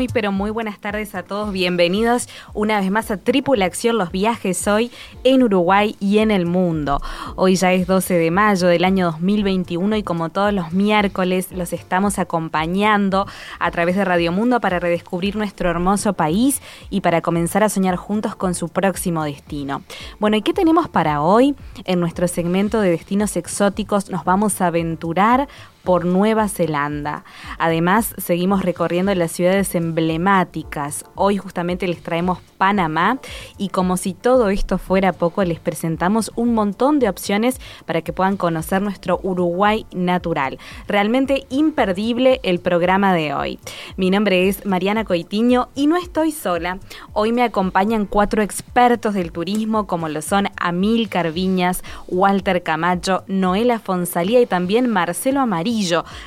[0.00, 1.52] Muy, pero muy buenas tardes a todos.
[1.52, 4.90] Bienvenidos una vez más a Tripulación Los Viajes hoy
[5.24, 7.02] en Uruguay y en el mundo.
[7.36, 11.74] Hoy ya es 12 de mayo del año 2021 y como todos los miércoles los
[11.74, 13.26] estamos acompañando
[13.58, 17.96] a través de Radio Mundo para redescubrir nuestro hermoso país y para comenzar a soñar
[17.96, 19.82] juntos con su próximo destino.
[20.18, 21.54] Bueno, ¿y qué tenemos para hoy?
[21.84, 25.46] En nuestro segmento de destinos exóticos nos vamos a aventurar
[25.84, 27.24] por Nueva Zelanda.
[27.58, 31.04] Además, seguimos recorriendo las ciudades emblemáticas.
[31.14, 33.18] Hoy justamente les traemos Panamá
[33.56, 38.12] y como si todo esto fuera poco, les presentamos un montón de opciones para que
[38.12, 40.58] puedan conocer nuestro Uruguay natural.
[40.86, 43.58] Realmente imperdible el programa de hoy.
[43.96, 46.78] Mi nombre es Mariana Coitiño y no estoy sola.
[47.14, 53.78] Hoy me acompañan cuatro expertos del turismo como lo son Amil Carviñas, Walter Camacho, Noela
[53.78, 55.69] Fonsalía y también Marcelo Amarillo.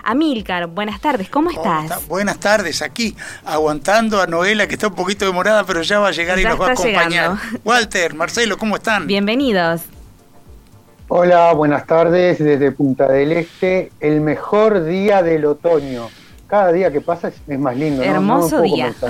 [0.04, 2.08] Amilcar, buenas tardes, ¿cómo estás?
[2.08, 6.12] Buenas tardes, aquí aguantando a Noela que está un poquito demorada, pero ya va a
[6.12, 7.38] llegar y nos va a acompañar.
[7.64, 9.06] Walter, Marcelo, ¿cómo están?
[9.06, 9.82] Bienvenidos.
[11.10, 16.10] Hola, buenas tardes desde Punta del Este, el mejor día del otoño
[16.54, 18.04] cada día que pasa es, más lindo.
[18.04, 18.94] Hermoso día.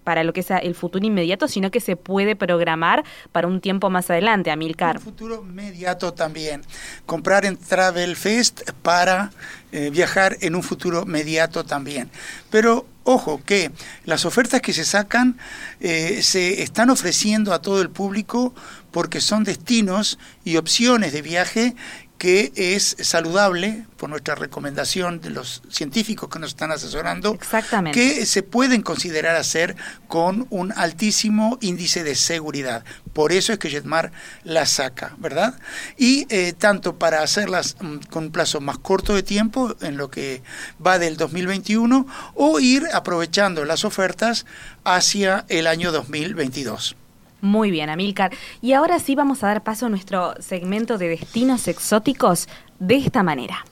[0.05, 3.91] para lo que es el futuro inmediato, sino que se puede programar para un tiempo
[3.91, 4.97] más adelante, Amilcar.
[4.97, 6.63] Un futuro inmediato también.
[7.07, 9.31] Comprar en Travel Fest para
[9.73, 12.11] eh, viajar en un futuro inmediato también.
[12.51, 13.73] Pero Ojo que
[14.05, 15.39] las ofertas que se sacan
[15.81, 18.55] eh, se están ofreciendo a todo el público
[18.91, 21.75] porque son destinos y opciones de viaje
[22.21, 27.39] que es saludable, por nuestra recomendación de los científicos que nos están asesorando,
[27.95, 29.75] que se pueden considerar hacer
[30.07, 32.85] con un altísimo índice de seguridad.
[33.15, 34.13] Por eso es que Jetmar
[34.45, 35.59] las saca, ¿verdad?
[35.97, 40.11] Y eh, tanto para hacerlas mm, con un plazo más corto de tiempo, en lo
[40.11, 40.43] que
[40.85, 44.45] va del 2021, o ir aprovechando las ofertas
[44.85, 46.97] hacia el año 2022.
[47.41, 48.33] Muy bien, Amilcar.
[48.61, 53.23] Y ahora sí vamos a dar paso a nuestro segmento de destinos exóticos de esta
[53.23, 53.65] manera.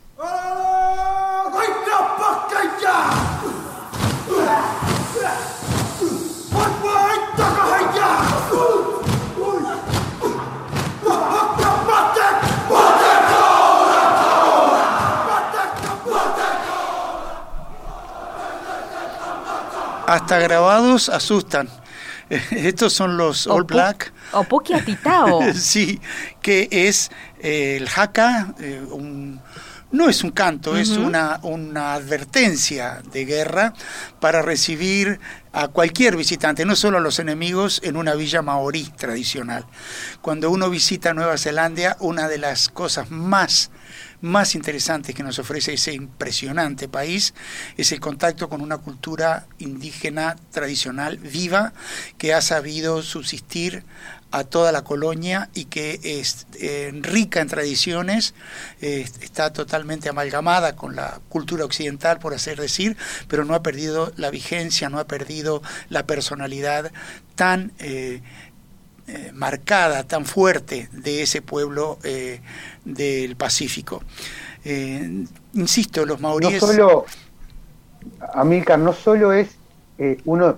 [20.08, 21.69] Hasta grabados asustan.
[22.50, 24.12] Estos son los All Black.
[24.32, 25.52] O Atitao.
[25.54, 26.00] sí,
[26.42, 27.10] que es
[27.40, 28.80] eh, el haka, eh,
[29.90, 33.72] no es un canto, es una, una advertencia de guerra
[34.20, 35.19] para recibir
[35.52, 39.64] a cualquier visitante, no solo a los enemigos, en una villa maorí tradicional.
[40.20, 43.70] Cuando uno visita Nueva Zelanda, una de las cosas más
[44.20, 47.35] más interesantes que nos ofrece ese impresionante país
[47.76, 51.73] es el contacto con una cultura indígena tradicional viva
[52.17, 53.85] que ha sabido subsistir
[54.31, 58.35] a toda la colonia y que es eh, rica en tradiciones,
[58.81, 62.97] está totalmente amalgamada con la cultura occidental, por así decir,
[63.29, 66.93] pero no ha perdido la vigencia, no ha perdido la personalidad
[67.37, 68.20] tan eh,
[69.32, 71.99] marcada, tan fuerte de ese pueblo
[72.84, 74.02] del Pacífico.
[75.55, 76.60] insisto, los maoríes...
[76.60, 77.05] No solo,
[78.34, 79.49] Amílcar, no solo es
[80.25, 80.56] uno,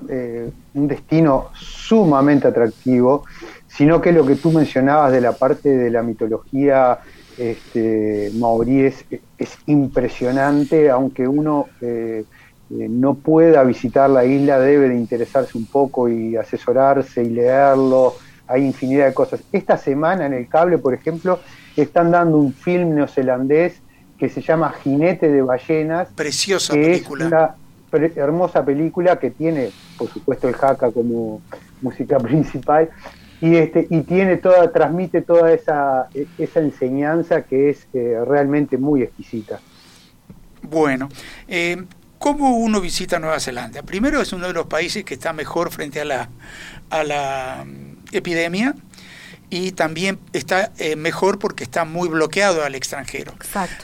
[0.75, 3.25] un destino sumamente atractivo,
[3.69, 6.99] sino que lo que tú mencionabas de la parte de la mitología
[7.39, 9.05] este, maorí es,
[9.67, 12.25] impresionante, aunque uno eh,
[12.71, 18.17] eh, no pueda visitar la isla, debe de interesarse un poco y asesorarse y leerlo,
[18.51, 19.41] hay infinidad de cosas.
[19.53, 21.41] Esta semana en el cable, por ejemplo,
[21.77, 23.81] están dando un film neozelandés
[24.19, 26.09] que se llama Jinete de Ballenas.
[26.15, 27.25] Preciosa película.
[27.25, 27.33] Es
[27.93, 31.41] una hermosa película que tiene, por supuesto, el Haka como
[31.81, 32.91] música principal,
[33.41, 39.03] y este y tiene toda transmite toda esa, esa enseñanza que es eh, realmente muy
[39.03, 39.61] exquisita
[40.61, 41.09] bueno
[41.49, 41.83] eh,
[42.21, 43.83] ¿Cómo uno visita Nueva Zelanda?
[43.83, 46.29] Primero es uno de los países que está mejor frente a la,
[46.91, 47.65] a la
[48.13, 48.75] epidemia
[49.51, 53.35] y también está eh, mejor porque está muy bloqueado al extranjero.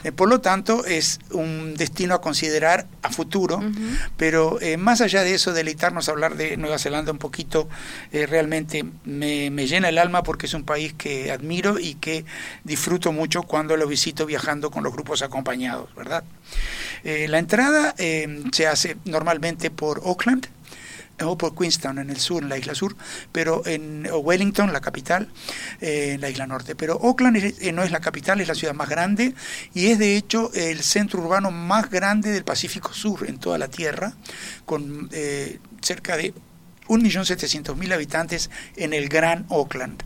[0.03, 3.61] Eh, por lo tanto, es un destino a considerar a futuro,
[4.15, 7.67] pero eh, más allá de eso, deleitarnos a hablar de Nueva Zelanda un poquito,
[8.11, 12.23] realmente me, me, llena el alma porque es un país que admiro y que
[12.63, 16.23] disfruto mucho cuando lo visito viajando con los grupos acompañados, ¿verdad?
[17.03, 17.93] la entrada
[18.51, 20.47] se hace normalmente por Auckland,
[21.23, 22.95] o por Queenstown en el sur, en la isla sur,
[23.31, 25.29] pero en Wellington, la capital,
[25.81, 26.75] eh, en la isla norte.
[26.75, 29.33] Pero Auckland eh, no es la capital, es la ciudad más grande
[29.73, 33.67] y es de hecho el centro urbano más grande del Pacífico Sur en toda la
[33.67, 34.13] Tierra,
[34.65, 36.33] con eh, cerca de
[36.87, 40.03] 1.700.000 habitantes en el Gran Auckland.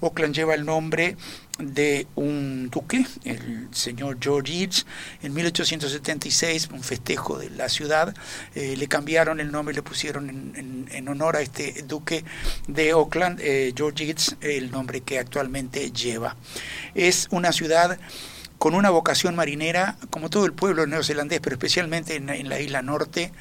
[0.00, 1.16] Auckland lleva el nombre
[1.58, 4.86] de un duque, el señor George Eads,
[5.22, 8.14] en 1876, un festejo de la ciudad,
[8.54, 12.24] eh, le cambiaron el nombre, le pusieron en, honor a este duque
[12.66, 16.36] de Auckland, eh, George Eads, el nombre que actualmente lleva.
[16.94, 17.98] Es una ciudad
[18.58, 23.32] con una vocación marinera, como todo el pueblo neozelandés, pero especialmente en, la isla norte.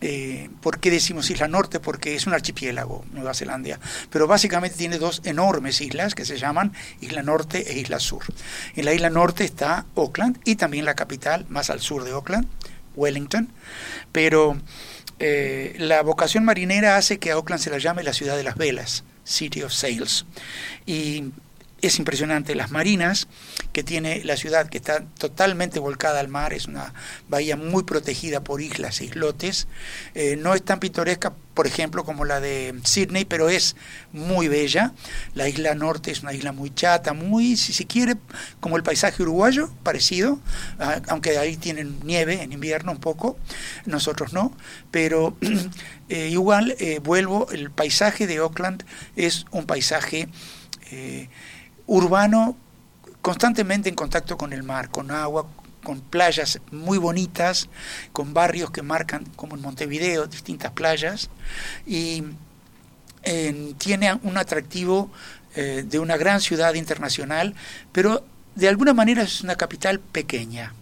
[0.00, 1.80] Eh, ¿Por qué decimos isla norte?
[1.80, 3.78] Porque es un archipiélago, Nueva Zelanda,
[4.10, 8.22] pero básicamente tiene dos enormes islas que se llaman Isla Norte e Isla Sur.
[8.76, 12.46] En la isla norte está Auckland y también la capital más al sur de Auckland,
[12.96, 13.48] Wellington,
[14.12, 14.56] pero
[15.18, 18.56] eh, la vocación marinera hace que a Auckland se la llame la ciudad de las
[18.56, 20.26] velas, City of Sails.
[20.86, 21.32] Y
[21.86, 23.28] es impresionante las marinas
[23.72, 26.94] que tiene la ciudad, que está totalmente volcada al mar, es una
[27.28, 29.68] bahía muy protegida por islas e islotes.
[30.14, 33.76] Eh, no es tan pintoresca, por ejemplo, como la de Sydney, pero es
[34.12, 34.92] muy bella.
[35.34, 38.16] La isla norte es una isla muy chata, muy, si se quiere,
[38.60, 40.40] como el paisaje uruguayo, parecido,
[40.78, 43.36] ah, aunque ahí tienen nieve en invierno un poco,
[43.84, 44.56] nosotros no,
[44.90, 45.36] pero
[46.08, 48.84] eh, igual, eh, vuelvo, el paisaje de Auckland
[49.16, 50.28] es un paisaje
[51.86, 52.56] urbano
[53.22, 55.46] constantemente en contacto con el mar, con agua,
[55.82, 57.68] con playas muy bonitas,
[58.12, 61.30] con barrios que marcan, como en Montevideo, distintas playas,
[61.86, 62.24] y
[63.78, 65.10] tiene un atractivo
[65.54, 67.54] eh, de una gran ciudad internacional,
[67.92, 68.24] pero
[68.54, 70.74] de alguna manera es una capital pequeña,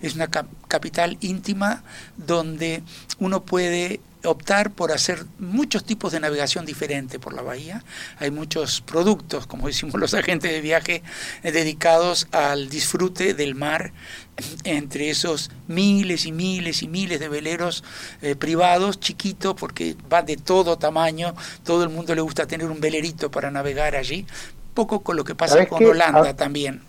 [0.00, 1.82] es una capital íntima
[2.16, 2.82] donde
[3.18, 7.82] uno puede optar por hacer muchos tipos de navegación diferente por la bahía.
[8.18, 11.02] Hay muchos productos, como decimos los agentes de viaje,
[11.42, 13.92] eh, dedicados al disfrute del mar,
[14.64, 17.84] entre esos miles y miles y miles de veleros
[18.22, 21.34] eh, privados, chiquitos, porque van de todo tamaño,
[21.64, 24.26] todo el mundo le gusta tener un velerito para navegar allí,
[24.74, 26.80] poco con lo que pasa con Holanda también.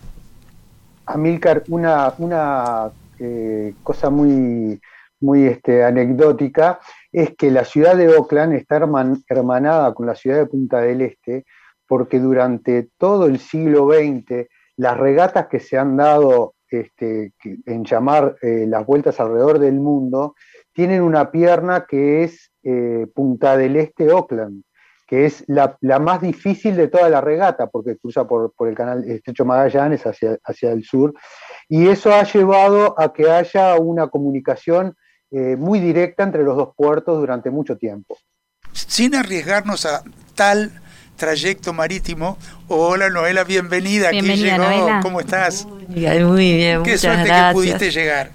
[1.05, 4.79] Amílcar, una, una eh, cosa muy,
[5.19, 6.79] muy este, anecdótica
[7.11, 8.81] es que la ciudad de Oakland está
[9.27, 11.45] hermanada con la ciudad de Punta del Este
[11.87, 17.33] porque durante todo el siglo XX las regatas que se han dado este,
[17.65, 20.35] en llamar eh, las vueltas alrededor del mundo
[20.73, 24.63] tienen una pierna que es eh, Punta del Este Oakland,
[25.05, 29.43] que es la, más difícil de toda la regata porque cruza por, el canal Estrecho
[29.43, 31.13] Magallanes hacia, hacia el sur
[31.67, 34.95] y eso ha llevado a que haya una comunicación
[35.31, 38.17] eh, muy directa entre los dos puertos durante mucho tiempo.
[38.73, 40.03] Sin arriesgarnos a
[40.35, 40.81] tal
[41.15, 42.37] trayecto marítimo.
[42.67, 44.09] Hola Noela, bienvenida.
[44.09, 44.99] Bienvenida, Noela.
[45.01, 45.65] ¿Cómo estás?
[45.65, 46.83] Muy bien, muy bien.
[46.83, 47.47] Qué muchas suerte gracias.
[47.47, 48.31] que pudiste llegar.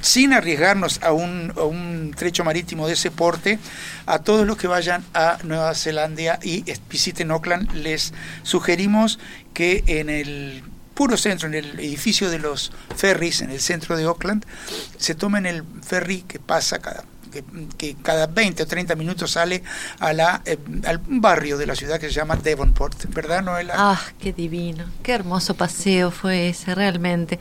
[0.00, 3.58] Sin arriesgarnos a un, a un trecho marítimo de ese porte,
[4.06, 8.12] a todos los que vayan a Nueva Zelanda y visiten Auckland, les
[8.42, 9.18] sugerimos
[9.54, 10.62] que en el
[10.96, 14.44] puro centro, en el edificio de los ferries, en el centro de Auckland,
[14.96, 17.44] se tomen el ferry que pasa cada que,
[17.76, 19.62] que cada 20 o 30 minutos sale
[20.00, 23.74] a la, eh, al barrio de la ciudad que se llama Devonport, ¿verdad, Noela?
[23.76, 27.38] Ah, qué divino, qué hermoso paseo fue ese, realmente.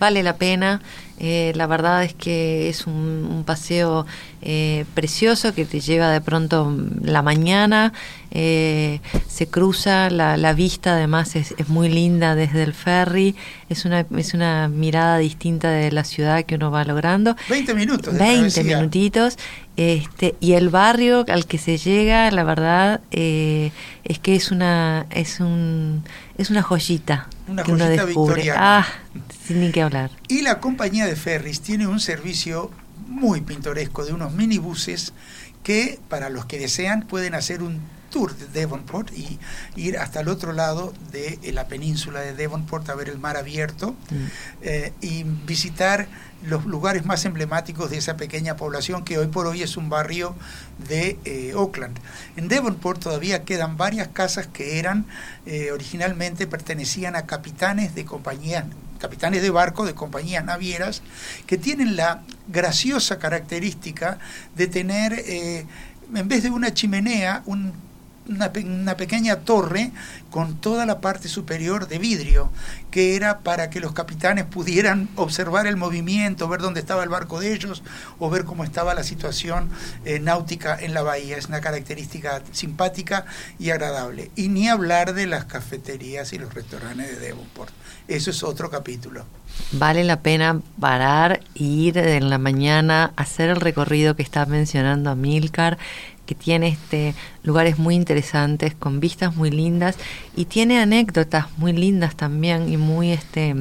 [0.00, 0.80] Vale la pena.
[1.22, 4.06] Eh, la verdad es que es un, un paseo
[4.40, 7.92] eh, precioso que te lleva de pronto la mañana,
[8.30, 13.36] eh, se cruza, la, la vista además es, es, muy linda desde el ferry,
[13.68, 17.36] es una, es una mirada distinta de la ciudad que uno va logrando.
[17.50, 18.16] 20 minutos.
[18.16, 19.36] 20 minutitos.
[19.76, 23.72] Este, y el barrio al que se llega, la verdad, eh,
[24.04, 26.02] es que es una, es un,
[26.38, 28.78] es una joyita una que joyita victoriana.
[28.78, 28.86] Ah,
[29.46, 30.10] sin ni que hablar.
[30.28, 32.70] Y la compañía de ferries tiene un servicio
[33.06, 35.12] muy pintoresco de unos minibuses
[35.62, 37.80] que para los que desean pueden hacer un
[38.10, 39.38] tour de Devonport y
[39.76, 43.94] ir hasta el otro lado de la península de Devonport a ver el mar abierto
[44.10, 44.26] Mm.
[44.62, 46.08] eh, y visitar
[46.44, 50.34] los lugares más emblemáticos de esa pequeña población que hoy por hoy es un barrio
[50.88, 51.98] de eh, Oakland.
[52.36, 55.04] En Devonport todavía quedan varias casas que eran
[55.46, 58.64] eh, originalmente pertenecían a capitanes de compañías
[58.98, 61.00] capitanes de barco de compañías navieras
[61.46, 64.18] que tienen la graciosa característica
[64.56, 65.66] de tener eh,
[66.14, 67.72] en vez de una chimenea un
[68.30, 69.90] una, pequeña torre
[70.30, 72.50] con toda la parte superior de vidrio,
[72.90, 77.40] que era para que los capitanes pudieran observar el movimiento, ver dónde estaba el barco
[77.40, 77.82] de ellos
[78.18, 79.70] o ver cómo estaba la situación
[80.04, 81.36] eh, náutica en la bahía.
[81.36, 83.26] Es una característica simpática
[83.58, 84.30] y agradable.
[84.36, 87.72] Y ni hablar de las cafeterías y los restaurantes de Devonport.
[88.06, 89.24] Eso es otro capítulo.
[89.72, 95.78] Vale la pena parar, ir en la mañana, hacer el recorrido que está mencionando Amilcar
[96.30, 99.96] que tiene este lugares muy interesantes con vistas muy lindas
[100.36, 103.56] y tiene anécdotas muy lindas también y muy este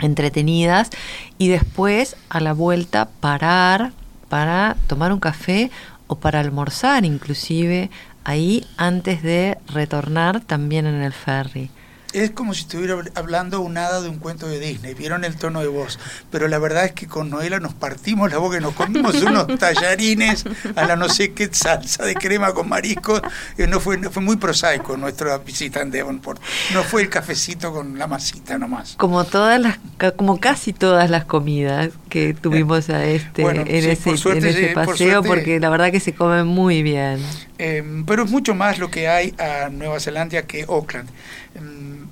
[0.00, 0.90] entretenidas.
[1.38, 3.92] Y después a la vuelta parar
[4.28, 5.70] para tomar un café
[6.08, 7.90] o para almorzar inclusive
[8.24, 11.70] ahí antes de retornar también en el ferry
[12.14, 15.60] es como si estuviera hablando un hada de un cuento de Disney, vieron el tono
[15.60, 15.98] de voz,
[16.30, 19.58] pero la verdad es que con Noela nos partimos la boca y nos comimos unos
[19.58, 20.44] tallarines
[20.76, 23.20] a la no sé qué salsa de crema con mariscos,
[23.58, 26.40] no fue, no fue muy prosaico nuestra visita en Devonport,
[26.72, 28.94] no fue el cafecito con la masita nomás.
[28.96, 29.78] Como todas las,
[30.16, 34.56] como casi todas las comidas que tuvimos a este, bueno, en, sí, ese, suerte, en
[34.56, 37.18] ese paseo, suerte, porque la verdad que se come muy bien.
[37.58, 41.08] Eh, pero es mucho más lo que hay a Nueva Zelanda que Auckland.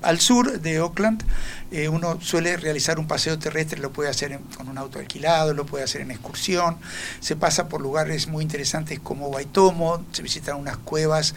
[0.03, 1.25] Al sur de Auckland
[1.71, 5.55] eh, uno suele realizar un paseo terrestre, lo puede hacer en, con un auto alquilado,
[5.55, 6.77] lo puede hacer en excursión,
[7.21, 11.35] se pasa por lugares muy interesantes como Waitomo, se visitan unas cuevas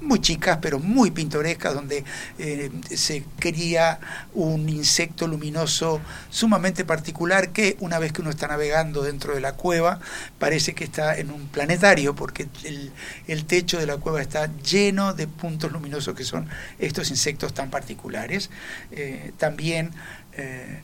[0.00, 2.04] muy chicas pero muy pintorescas donde
[2.38, 3.98] eh, se cría
[4.34, 6.00] un insecto luminoso
[6.30, 10.00] sumamente particular que una vez que uno está navegando dentro de la cueva
[10.38, 15.26] parece que está en un planetario porque el, techo de la cueva está lleno de
[15.26, 18.50] puntos luminosos que son estos insectos tan particulares.
[18.90, 19.92] Eh, también
[20.34, 20.82] eh,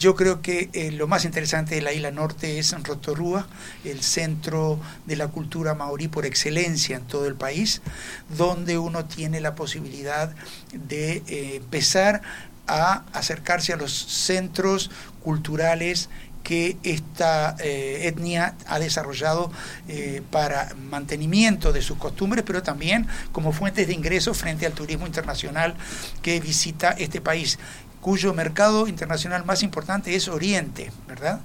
[0.00, 3.46] yo creo que eh, lo más interesante de la isla norte es Rotorua,
[3.84, 7.82] el centro de la cultura maorí por excelencia en todo el país,
[8.34, 10.34] donde uno tiene la posibilidad
[10.72, 12.22] de eh, empezar
[12.66, 14.90] a acercarse a los centros
[15.22, 16.08] culturales
[16.44, 19.52] que esta eh, etnia ha desarrollado
[20.30, 25.74] para mantenimiento de sus costumbres, pero también como fuentes de ingresos frente al turismo internacional
[26.22, 27.58] que visita este país
[28.00, 31.40] cuyo mercado internacional más importante es Oriente, ¿verdad?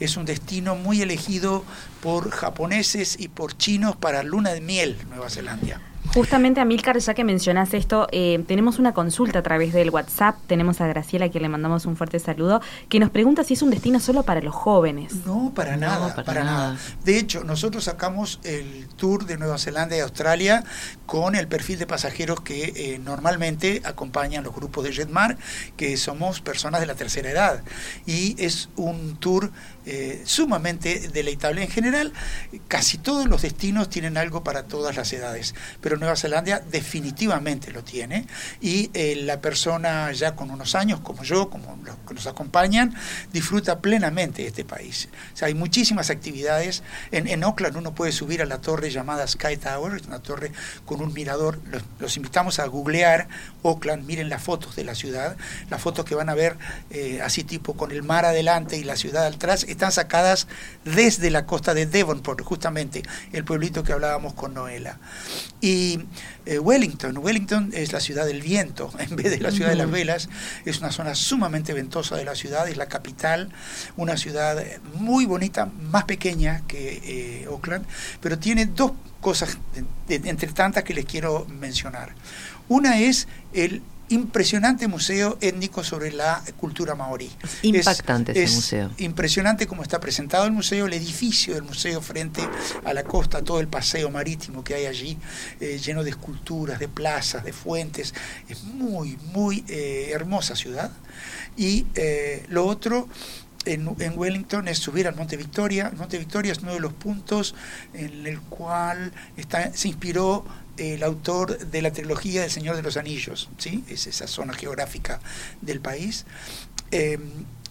[0.00, 1.64] Es un destino muy elegido
[2.02, 5.80] por japoneses y por chinos para luna de miel, Nueva Zelanda.
[6.14, 10.36] Justamente, Amilcar, ya que mencionas esto, eh, tenemos una consulta a través del WhatsApp.
[10.46, 13.62] Tenemos a Graciela, a quien le mandamos un fuerte saludo, que nos pregunta si es
[13.62, 15.14] un destino solo para los jóvenes.
[15.26, 16.68] No, para No, nada, para para, nada.
[16.70, 16.78] nada.
[17.04, 20.64] De hecho, nosotros sacamos el tour de Nueva Zelanda y Australia
[21.04, 25.36] con el perfil de pasajeros que eh, normalmente acompañan los grupos de Jetmar,
[25.76, 27.62] que somos personas de la tercera edad.
[28.06, 29.50] Y es un tour
[29.90, 31.62] eh, sumamente deleitable.
[31.62, 32.12] En general,
[32.68, 35.54] casi todos los destinos tienen algo para todas las edades.
[35.80, 38.26] Pero Nueva Zelanda definitivamente lo tiene
[38.60, 42.94] y eh, la persona ya con unos años, como yo, como los que nos acompañan,
[43.32, 45.08] disfruta plenamente este país.
[45.32, 46.82] O sea, hay muchísimas actividades.
[47.10, 50.52] En, en Oakland uno puede subir a la torre llamada Sky Tower, es una torre
[50.84, 51.60] con un mirador.
[51.98, 53.28] Los, invitamos a googlear
[53.62, 55.38] Oakland, miren las fotos de la ciudad,
[55.70, 56.58] las fotos que van a ver
[56.90, 60.48] eh, así tipo con el mar adelante y la ciudad atrás, están sacadas
[60.84, 64.98] desde la costa de Devonport, justamente el pueblito que hablábamos con Noela.
[65.60, 66.00] Y
[66.46, 69.88] eh, Wellington, Wellington es la ciudad del viento, en vez de la ciudad de las
[69.88, 70.28] velas,
[70.64, 73.50] es una zona sumamente ventosa de la ciudad, es la capital,
[73.96, 74.60] una ciudad
[74.94, 77.86] muy bonita, más pequeña que eh, Oakland,
[78.20, 79.58] pero tiene dos cosas
[80.08, 82.14] entre tantas que les quiero mencionar.
[82.68, 87.30] Una es el impresionante museo étnico sobre la cultura maorí.
[87.62, 88.90] Impactante ese es museo.
[88.98, 92.42] Impresionante como está presentado el museo, el edificio del museo frente
[92.84, 95.18] a la costa, todo el paseo marítimo que hay allí,
[95.60, 98.14] eh, lleno de esculturas, de plazas, de fuentes.
[98.48, 100.90] Es muy, muy eh, hermosa ciudad.
[101.56, 103.08] Y eh, lo otro
[103.64, 105.88] en, en, Wellington es subir al Monte Victoria.
[105.88, 107.54] El Monte Victoria es uno de los puntos
[107.92, 110.44] en el cual está, se inspiró
[110.78, 113.84] el autor de la trilogía del Señor de los Anillos, ¿sí?
[113.88, 115.20] es esa zona geográfica
[115.60, 116.24] del país.
[116.90, 117.18] Eh,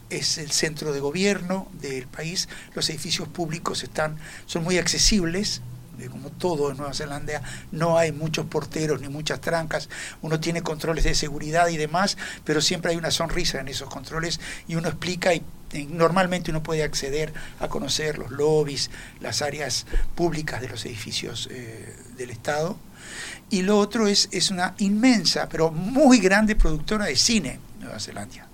[0.10, 5.62] es el centro de gobierno del país, los edificios públicos están, son muy accesibles,
[6.10, 9.90] como todo en Nueva Zelanda, no hay muchos porteros ni muchas trancas,
[10.22, 14.40] uno tiene controles de seguridad y demás, pero siempre hay una sonrisa en esos controles
[14.68, 15.44] y uno explica y,
[15.90, 19.86] normalmente uno puede acceder a conocer los lobbies, las áreas
[20.16, 22.78] públicas de los edificios eh, del Estado.
[23.50, 28.48] Y lo otro es, es una inmensa, pero muy grande productora de cine, Nueva Zelanda.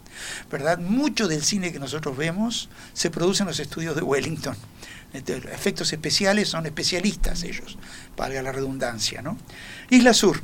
[0.52, 0.78] ¿Verdad?
[0.78, 4.56] Mucho del cine que nosotros vemos se produce en los estudios de Wellington.
[5.14, 7.78] Efectos especiales son especialistas ellos,
[8.16, 9.22] valga la redundancia.
[9.22, 9.38] ¿no?
[9.90, 10.42] Isla Sur.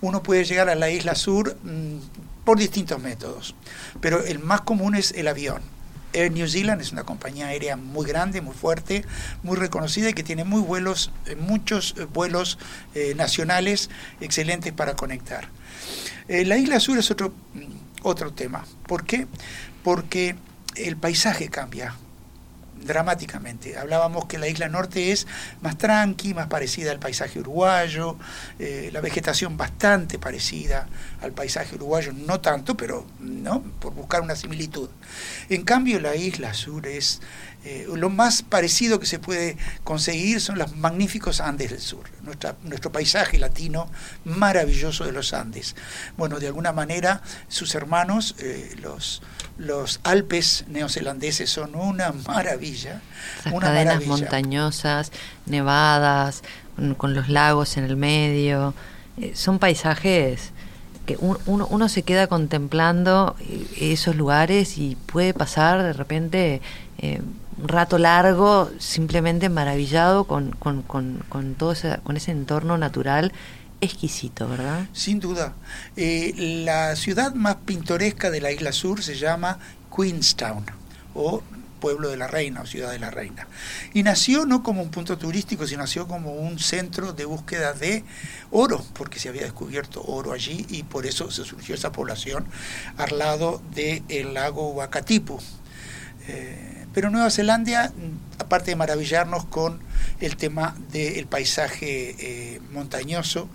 [0.00, 1.98] Uno puede llegar a la Isla Sur mmm,
[2.44, 3.54] por distintos métodos,
[4.00, 5.62] pero el más común es el avión.
[6.12, 9.04] Air New Zealand es una compañía aérea muy grande, muy fuerte,
[9.42, 12.58] muy reconocida y que tiene muy vuelos, muchos vuelos
[12.94, 13.90] eh, nacionales
[14.20, 15.48] excelentes para conectar.
[16.28, 17.32] Eh, la Isla Sur es otro,
[18.02, 18.64] otro tema.
[18.86, 19.26] ¿Por qué?
[19.82, 20.36] Porque
[20.76, 21.94] el paisaje cambia
[22.80, 23.78] dramáticamente.
[23.78, 25.26] Hablábamos que la isla norte es
[25.60, 28.16] más tranqui, más parecida al paisaje uruguayo,
[28.58, 30.88] eh, la vegetación bastante parecida
[31.22, 34.88] al paisaje uruguayo, no tanto, pero no por buscar una similitud.
[35.48, 37.20] En cambio, la isla sur es
[37.62, 42.56] eh, lo más parecido que se puede conseguir son los magníficos Andes del sur, nuestra,
[42.62, 43.90] nuestro paisaje latino
[44.24, 45.76] maravilloso de los Andes.
[46.16, 49.20] Bueno, de alguna manera sus hermanos, eh, los,
[49.58, 53.02] los Alpes neozelandeses, son una maravilla.
[53.52, 54.08] Una cadenas maravilla.
[54.08, 55.12] montañosas,
[55.44, 56.42] nevadas,
[56.96, 58.72] con, los lagos en el medio,
[59.20, 60.52] eh, son paisajes
[61.04, 63.36] que un, uno, uno se queda contemplando
[63.76, 66.62] esos lugares y puede pasar de repente
[67.02, 67.20] eh,
[67.64, 73.32] rato largo simplemente maravillado con, con, con, con todo ese, con ese entorno natural
[73.80, 74.86] exquisito, ¿verdad?
[74.92, 75.54] Sin duda.
[75.96, 79.58] Eh, la ciudad más pintoresca de la isla sur se llama
[79.94, 80.64] Queenstown
[81.14, 81.42] o
[81.80, 83.48] pueblo de la reina o ciudad de la reina.
[83.94, 88.04] Y nació no como un punto turístico, sino nació como un centro de búsqueda de
[88.50, 92.46] oro, porque se había descubierto oro allí y por eso se surgió esa población
[92.98, 95.40] al lado del lago Wakatipu.
[96.28, 97.92] Eh, pero Nueva Zelanda,
[98.38, 99.80] aparte de maravillarnos con
[100.20, 103.48] el tema del paisaje eh, montañoso,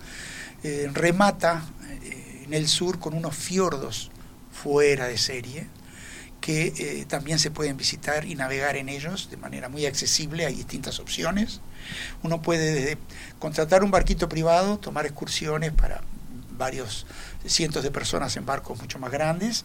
[0.62, 1.62] eh, remata
[2.02, 4.10] eh, en el sur con unos fiordos
[4.50, 5.68] fuera de serie
[6.40, 11.00] que también se pueden visitar y navegar en ellos de manera muy accesible, hay distintas
[11.00, 11.60] opciones.
[12.22, 12.98] Uno puede
[13.40, 16.02] contratar un barquito privado, tomar excursiones para
[16.56, 17.06] varios
[17.44, 19.64] cientos de personas en barcos mucho más grandes,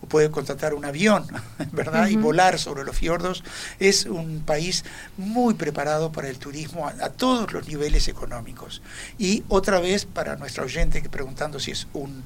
[0.00, 1.26] o puede contratar un avión,
[1.72, 2.04] ¿verdad?
[2.04, 2.12] Uh -huh.
[2.12, 3.44] Y volar sobre los fiordos.
[3.78, 4.84] Es un país
[5.16, 8.82] muy preparado para el turismo a, a, todos los niveles económicos.
[9.18, 12.24] Y otra vez, para nuestra oyente que preguntando si es un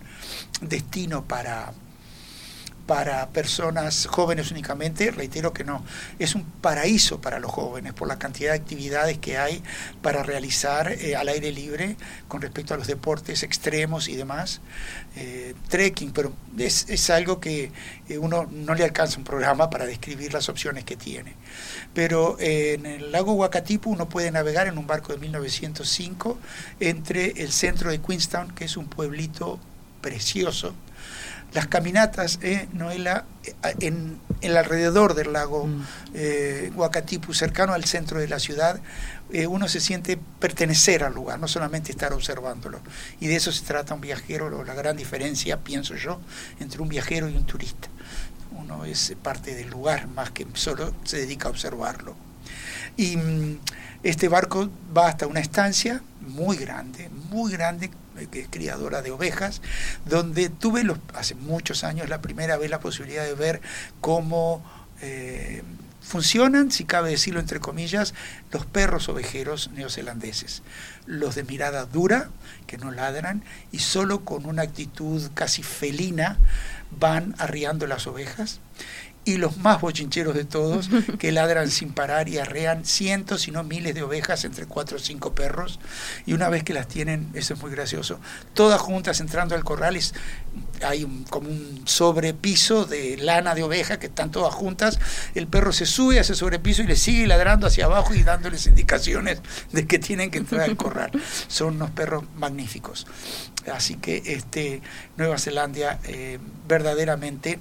[0.60, 1.72] destino para
[2.86, 5.84] para personas jóvenes únicamente, reitero que no,
[6.18, 9.62] es un paraíso para los jóvenes por la cantidad de actividades que hay
[10.02, 11.96] para realizar eh, al aire libre
[12.28, 14.60] con respecto a los deportes extremos y demás.
[15.16, 17.70] Eh, trekking, pero es, es algo que
[18.08, 21.34] eh, uno no le alcanza un programa para describir las opciones que tiene.
[21.94, 26.36] Pero eh, en el lago Wakatipu uno puede navegar en un barco de 1905
[26.80, 29.60] entre el centro de Queenstown, que es un pueblito
[30.00, 30.74] precioso,
[31.54, 33.26] Las caminatas, eh, Noela,
[33.78, 35.82] en, el alrededor del lago mm.
[36.14, 38.80] eh, Huacatipu, cercano al centro de la ciudad,
[39.32, 42.80] eh, uno se siente pertenecer al lugar, no solamente estar observándolo.
[43.20, 46.20] Y de eso se trata un viajero, la gran diferencia, pienso yo,
[46.58, 47.88] entre un viajero y un turista.
[48.50, 52.16] Uno es parte del lugar más que solo se dedica a observarlo.
[52.96, 53.58] Y mm,
[54.04, 59.10] este barco va hasta una estancia muy grande, muy grande, eh, que es criadora de
[59.10, 59.62] ovejas,
[60.04, 63.62] donde tuve hace muchos años la primera vez la posibilidad de ver
[64.02, 64.62] cómo
[65.00, 65.62] eh,
[66.02, 68.12] funcionan, si cabe decirlo entre comillas,
[68.52, 70.62] los perros ovejeros neozelandeses.
[71.06, 72.28] Los de mirada dura,
[72.66, 76.36] que no ladran, y solo con una actitud casi felina
[76.90, 78.60] van arriando las ovejas
[79.24, 83.64] y los más bochincheros de todos, que ladran sin parar y arrean cientos, si no
[83.64, 85.80] miles de ovejas entre cuatro o cinco perros,
[86.26, 88.20] y una vez que las tienen, eso es muy gracioso,
[88.52, 89.98] todas juntas entrando al corral,
[90.82, 94.98] hay como un sobrepiso de lana de oveja que están todas juntas,
[95.34, 98.66] el perro se sube a ese sobrepiso y le sigue ladrando hacia abajo y dándoles
[98.66, 99.40] indicaciones
[99.72, 101.10] de que tienen que entrar al corral.
[101.48, 103.06] Son unos perros magníficos.
[103.72, 104.82] Así que este,
[105.16, 107.58] Nueva Zelanda eh, verdaderamente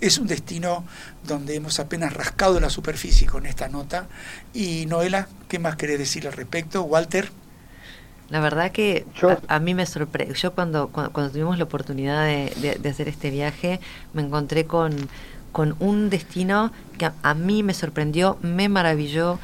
[0.00, 0.84] es un destino
[1.26, 4.06] donde hemos apenas rascado la superficie con esta nota.
[4.52, 6.82] Y Noela, ¿qué más querés decir al respecto?
[6.82, 7.30] Walter.
[8.28, 9.06] La verdad que
[9.46, 10.34] a, mí me sorprendió.
[10.34, 13.80] Yo cuando, cuando, tuvimos la oportunidad de, hacer este viaje,
[14.14, 15.08] me encontré con,
[15.52, 19.38] con un destino que a, mí me sorprendió, me maravilló,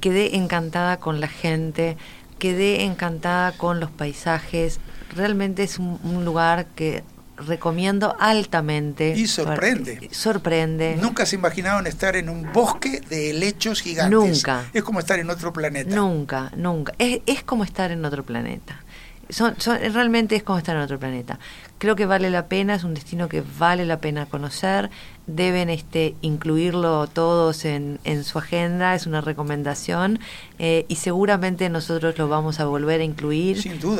[0.00, 1.96] quedé encantada con la gente,
[2.40, 4.80] quedé encantada con los paisajes.
[5.14, 7.04] Realmente es un lugar que
[7.36, 9.14] recomiendo altamente.
[9.16, 10.08] Y sorprende.
[10.12, 10.96] Sorprende.
[11.00, 14.10] Nunca se imaginaron estar en un bosque de helechos gigantes.
[14.18, 14.64] Nunca.
[14.72, 15.94] Es como estar en otro planeta.
[15.94, 16.94] Nunca, nunca.
[16.98, 18.80] Es, es como estar en otro planeta.
[19.28, 21.38] Son, son, realmente es como estar en otro planeta.
[21.78, 24.90] Creo que vale la pena, es un destino que vale la pena conocer,
[25.26, 30.20] deben este, incluirlo todos en, en su agenda, es una recomendación
[30.58, 33.58] eh, y seguramente nosotros lo vamos a volver a incluir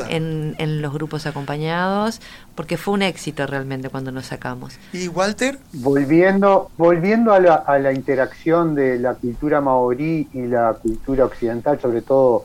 [0.08, 2.20] En, en los grupos acompañados
[2.54, 4.78] porque fue un éxito realmente cuando nos sacamos.
[4.92, 5.58] ¿Y Walter?
[5.72, 11.78] Volviendo, volviendo a la, a la interacción de la cultura maorí y la cultura occidental,
[11.80, 12.44] sobre todo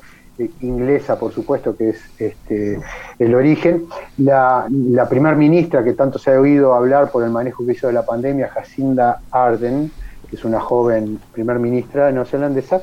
[0.62, 2.80] inglesa, por supuesto, que es este,
[3.19, 3.86] el origen.
[4.17, 7.88] La, la primer ministra que tanto se ha oído hablar por el manejo que hizo
[7.88, 9.91] de la pandemia, Jacinda Arden,
[10.30, 12.82] que es una joven primer ministra neozelandesa,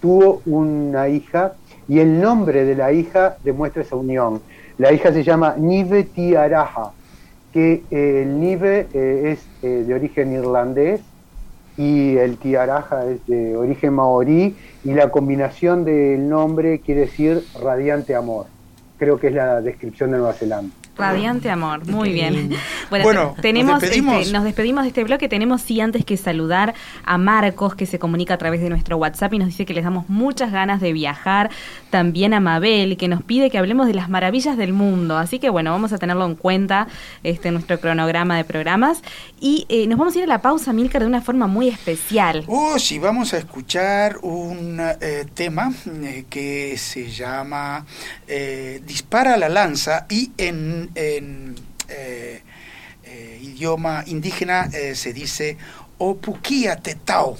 [0.00, 1.52] tuvo una hija
[1.88, 4.40] y el nombre de la hija demuestra esa unión.
[4.78, 6.92] La hija se llama Nive Tiaraja,
[7.52, 11.00] que eh, el Nive eh, es de origen irlandés
[11.76, 18.14] y el tiaraja es de origen maorí y la combinación del nombre quiere decir radiante
[18.14, 18.46] amor.
[18.98, 20.74] Creo que es la descripción de Nueva Zelanda.
[20.96, 22.50] Radiante amor, muy bien.
[22.90, 24.84] Bueno, tenemos, este, nos despedimos.
[24.84, 25.26] de este bloque.
[25.26, 26.74] Tenemos sí antes que saludar
[27.04, 29.84] a Marcos que se comunica a través de nuestro WhatsApp y nos dice que les
[29.84, 31.50] damos muchas ganas de viajar.
[31.88, 35.16] También a Mabel que nos pide que hablemos de las maravillas del mundo.
[35.16, 36.86] Así que bueno, vamos a tenerlo en cuenta
[37.22, 39.02] este nuestro cronograma de programas
[39.40, 42.44] y eh, nos vamos a ir a la pausa, Milcar, de una forma muy especial.
[42.46, 47.86] Oh, sí, vamos a escuchar un eh, tema eh, que se llama
[48.86, 51.54] Dispara la lanza y en en
[51.88, 52.42] eh,
[53.04, 55.56] eh, idioma indígena eh, se dice
[55.98, 57.36] Opukia Tetao.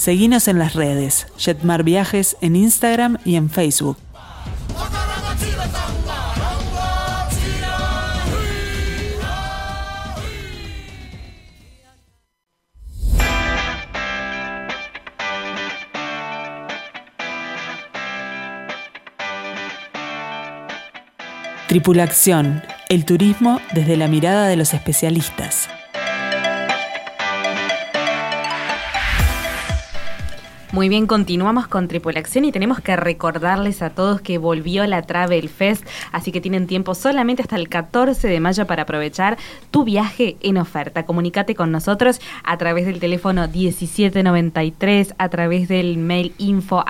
[0.00, 3.98] Seguinos en las redes, Jetmar Viajes en Instagram y en Facebook.
[21.68, 25.68] Tripulación, el turismo desde la mirada de los especialistas.
[30.72, 35.48] Muy bien, continuamos con Tripulación y tenemos que recordarles a todos que volvió la Travel
[35.48, 39.36] Fest, así que tienen tiempo solamente hasta el 14 de mayo para aprovechar
[39.72, 41.06] tu viaje en oferta.
[41.06, 46.84] Comunícate con nosotros a través del teléfono 1793, a través del mail info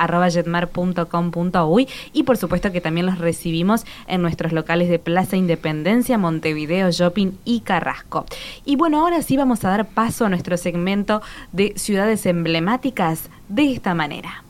[2.12, 7.33] y por supuesto que también los recibimos en nuestros locales de Plaza Independencia, Montevideo, Shopping
[7.47, 8.27] y Carrasco.
[8.66, 13.73] Y bueno, ahora sí vamos a dar paso a nuestro segmento de ciudades emblemáticas de
[13.73, 14.45] esta manera.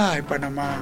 [0.00, 0.80] Ay, Panamá.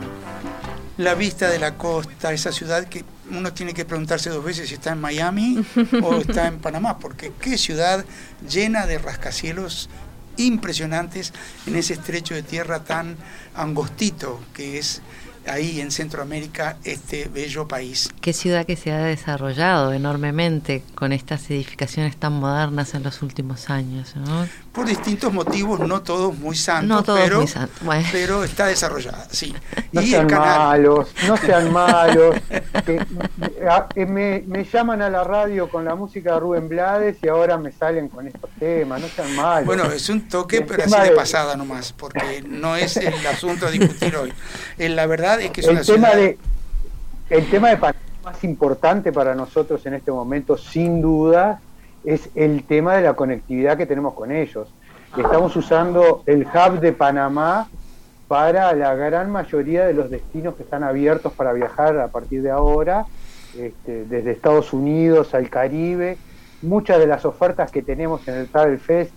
[0.98, 4.74] La vista de la costa, esa ciudad que uno tiene que preguntarse dos veces si
[4.74, 5.64] está en Miami
[6.02, 8.04] o está en Panamá, porque qué ciudad
[8.46, 9.88] llena de rascacielos
[10.36, 11.32] impresionantes
[11.66, 13.16] en ese estrecho de tierra tan
[13.54, 15.00] angostito que es
[15.48, 18.10] ahí en Centroamérica este bello país.
[18.20, 23.70] Qué ciudad que se ha desarrollado enormemente con estas edificaciones tan modernas en los últimos
[23.70, 24.14] años.
[24.16, 24.46] ¿no?
[24.72, 28.06] Por distintos motivos, no todos muy santos, No todos pero, muy santos, bueno.
[28.12, 29.54] pero está desarrollada, sí.
[29.92, 30.58] No y sean el canal.
[30.58, 32.36] malos, no sean malos.
[33.94, 37.56] que, me, me llaman a la radio con la música de Rubén Blades y ahora
[37.56, 39.66] me salen con estos temas, no sean malos.
[39.66, 43.70] Bueno, es un toque, pero así de pasada nomás, porque no es el asunto a
[43.70, 44.32] discutir hoy.
[44.78, 46.16] Eh, La verdad es que es el una tema ciudad...
[46.16, 46.38] de
[47.28, 51.60] el tema de Panamá más importante para nosotros en este momento, sin duda,
[52.04, 54.68] es el tema de la conectividad que tenemos con ellos.
[55.16, 57.68] Estamos usando el hub de Panamá
[58.28, 62.50] para la gran mayoría de los destinos que están abiertos para viajar a partir de
[62.50, 63.06] ahora,
[63.56, 66.18] este, desde Estados Unidos al Caribe.
[66.62, 69.12] Muchas de las ofertas que tenemos en el Travel Fest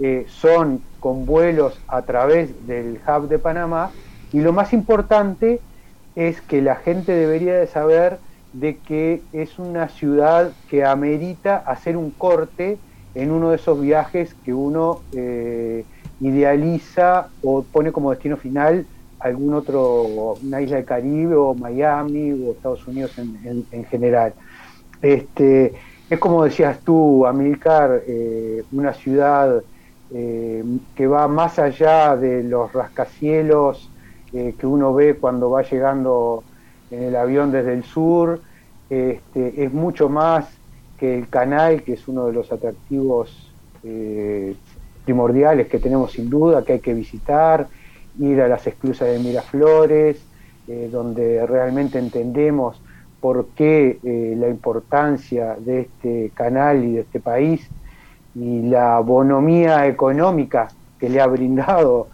[0.00, 3.90] eh, son con vuelos a través del hub de Panamá
[4.32, 5.64] y lo más importante
[6.14, 11.96] es que la gente debería de saber de que es una ciudad que amerita hacer
[11.96, 12.82] un corte
[13.14, 15.86] en uno de esos viajes que uno eh,
[16.18, 22.52] idealiza o pone como destino final algún otro, una isla del Caribe o Miami o
[22.52, 24.34] Estados Unidos en, en- en general.
[25.00, 25.74] Este,
[26.08, 29.62] es como decías tú, Amilcar, eh, una ciudad
[30.10, 30.62] eh,
[30.94, 33.91] que va más allá de los rascacielos
[34.32, 36.42] que uno ve cuando va llegando
[36.90, 38.40] en el avión desde el sur.
[38.88, 40.46] Este, es mucho más
[40.98, 43.50] que el canal, que es uno de los atractivos
[43.82, 44.54] eh,
[45.04, 47.66] primordiales que tenemos sin duda, que hay que visitar,
[48.18, 50.22] ir a las esclusas de Miraflores,
[50.68, 52.80] eh, donde realmente entendemos
[53.20, 57.66] por qué eh, la importancia de este canal y de este país
[58.34, 60.68] y la bonomía económica
[60.98, 62.08] que le ha brindado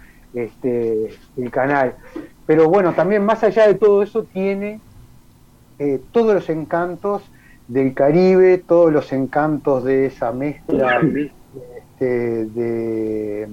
[0.44, 1.94] este, el canal.
[2.46, 4.80] Pero bueno, también más allá de todo eso tiene
[5.78, 7.22] eh, todos los encantos
[7.66, 11.00] del Caribe, todos los encantos de esa mezcla
[11.76, 13.48] este, de,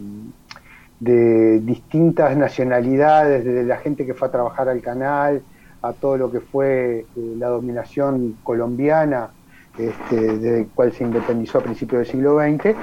[0.99, 5.41] de distintas nacionalidades, desde la gente que fue a trabajar al canal,
[5.81, 7.05] a todo lo que fue eh,
[7.37, 9.29] la dominación colombiana,
[9.77, 12.75] este, del cual se independizó a principios del siglo XX.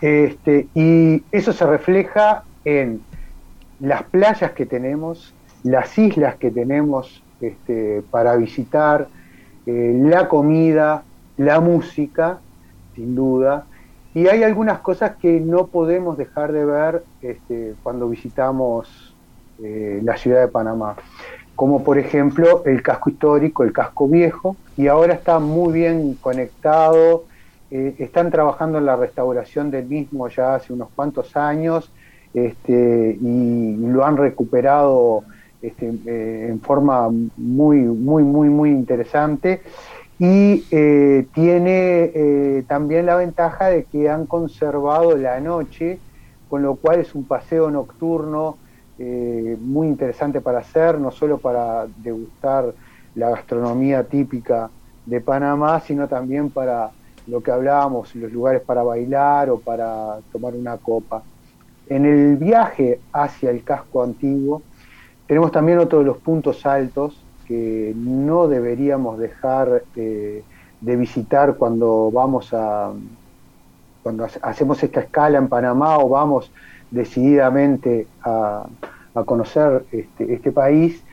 [0.00, 3.00] Este, y eso se refleja en
[3.80, 9.08] las playas que tenemos, las islas que tenemos este, para visitar,
[9.66, 11.02] eh, la comida,
[11.36, 12.38] la música,
[12.94, 13.66] sin duda,
[14.14, 19.14] y hay algunas cosas que no podemos dejar de ver este, cuando visitamos
[19.62, 20.96] eh, la ciudad de Panamá.
[21.54, 27.24] como por ejemplo el casco histórico, el casco viejo, y ahora está muy bien conectado.
[27.70, 31.90] eh, están trabajando en la restauración del mismo ya hace unos cuantos años
[32.34, 35.24] este, y lo han recuperado
[35.60, 39.62] este, eh, en forma muy, muy, muy, muy interesante.
[40.18, 45.98] Y eh, tiene eh, también la ventaja de que han conservado la noche,
[46.48, 48.56] con lo cual es un paseo nocturno
[49.60, 52.74] muy interesante para hacer, no solo para degustar
[53.14, 54.70] la gastronomía típica
[55.06, 56.90] de Panamá, sino también para
[57.28, 61.22] lo que hablábamos, los lugares para bailar o para tomar una copa.
[61.88, 64.66] En el viaje hacia el casco antiguo
[65.26, 70.46] tenemos también otro de los puntos altos que no deberíamos dejar eh,
[70.80, 72.94] de visitar cuando vamos a
[74.02, 76.52] cuando ha- hacemos esta escala en Panamá o vamos
[76.90, 78.68] decididamente a,
[79.26, 81.04] conocer este, este país,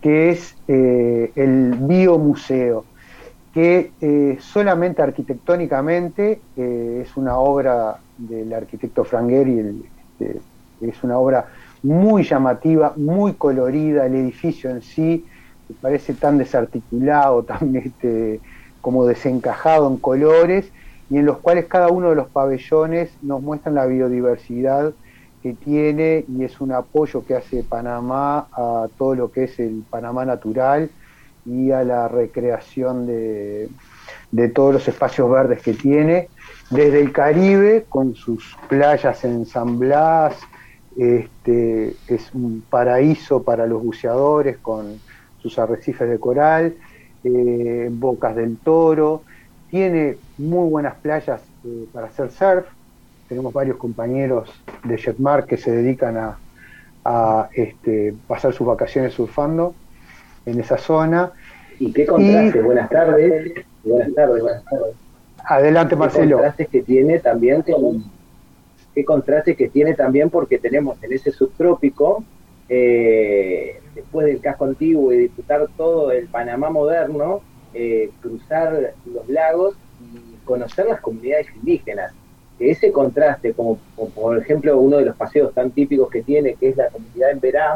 [0.00, 2.88] que es eh, el Biomuseo,
[3.52, 10.40] que eh, solamente arquitectónicamente es una obra del arquitecto Frangueri, el- este,
[10.80, 11.48] es una obra
[11.82, 15.24] muy llamativa, muy colorida, el edificio en sí
[15.80, 18.40] parece tan desarticulado, tan este,
[18.80, 20.70] como desencajado en colores,
[21.10, 24.92] y en los cuales cada uno de los pabellones nos muestran la biodiversidad
[25.42, 29.84] que tiene y es un apoyo que hace Panamá a todo lo que es el
[29.90, 30.90] Panamá natural
[31.44, 33.68] y a la recreación de,
[34.32, 36.28] de todos los espacios verdes que tiene,
[36.74, 40.36] desde el Caribe con sus playas en San Blas,
[40.96, 44.98] este, es un paraíso para los buceadores con
[45.38, 46.76] sus arrecifes de coral,
[47.22, 49.24] eh, Bocas del Toro,
[49.70, 52.66] tiene muy buenas playas eh, para hacer surf,
[53.28, 54.50] tenemos varios compañeros
[54.82, 56.38] de Jetmar que se dedican a,
[57.04, 59.76] a, este, pasar sus vacaciones surfando
[60.44, 61.32] en esa zona.
[61.78, 65.03] Y qué contraste, Y- buenas tardes, buenas tardes, buenas tardes.
[65.44, 66.36] Adelante Qué Marcelo.
[66.36, 68.04] contrastes que tiene también con,
[68.94, 72.24] qué contrastes que tiene también porque tenemos en ese subtrópico,
[72.68, 77.42] eh, después del casco antiguo y disfrutar todo el Panamá moderno,
[77.74, 82.12] eh, cruzar los lagos y conocer las comunidades indígenas.
[82.58, 86.54] Que ese contraste, como, como por ejemplo uno de los paseos tan típicos que tiene,
[86.54, 87.74] que es la comunidad en Verá,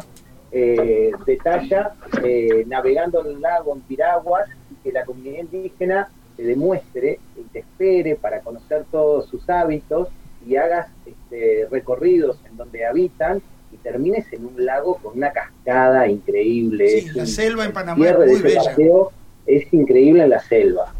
[0.50, 1.92] eh, detalla
[2.24, 7.42] eh, navegando en el lago en piraguas y que la comunidad indígena te demuestre y
[7.52, 10.08] te espere para conocer todos sus hábitos
[10.46, 16.06] y hagas este, recorridos en donde habitan y termines en un lago con una cascada
[16.06, 16.88] increíble.
[16.88, 18.62] Sí, Es la un- selva en Panamá cierre es de muy ese bella.
[18.70, 19.12] paseo
[19.46, 20.94] es increíble en la selva.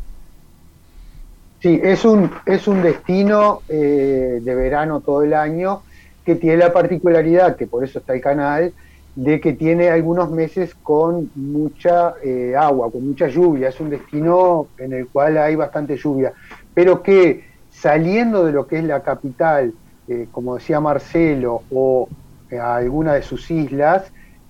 [1.60, 5.82] Sí, es un, es un destino eh, de verano todo el año
[6.24, 8.72] que tiene la particularidad, que por eso está el canal,
[9.18, 13.68] de que tiene algunos meses con mucha eh, agua, con mucha lluvia.
[13.68, 16.32] Es un destino en el cual hay bastante lluvia,
[16.72, 19.74] pero que saliendo de lo que es la capital,
[20.06, 22.08] eh, como decía Marcelo, o
[22.48, 24.04] eh, alguna de sus islas,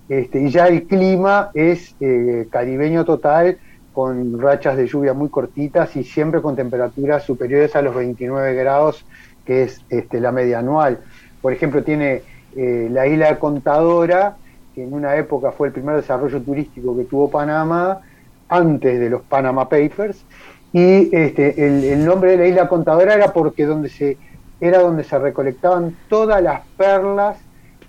[0.07, 1.95] este, ya el clima es
[2.51, 3.57] caribeño total,
[3.91, 9.03] con rachas de lluvia muy cortitas y siempre con temperaturas superiores a los 29 grados,
[9.45, 10.99] que es este, la media anual.
[11.41, 12.21] Por ejemplo, tiene
[12.55, 14.35] la isla Contadora,
[14.73, 18.01] que en una época fue el primer desarrollo turístico que tuvo Panamá,
[18.47, 20.23] antes de los Panama Papers,
[20.71, 24.17] y este, el, nombre de la isla Contadora era porque donde se,
[24.61, 27.37] era donde se recolectaban todas las perlas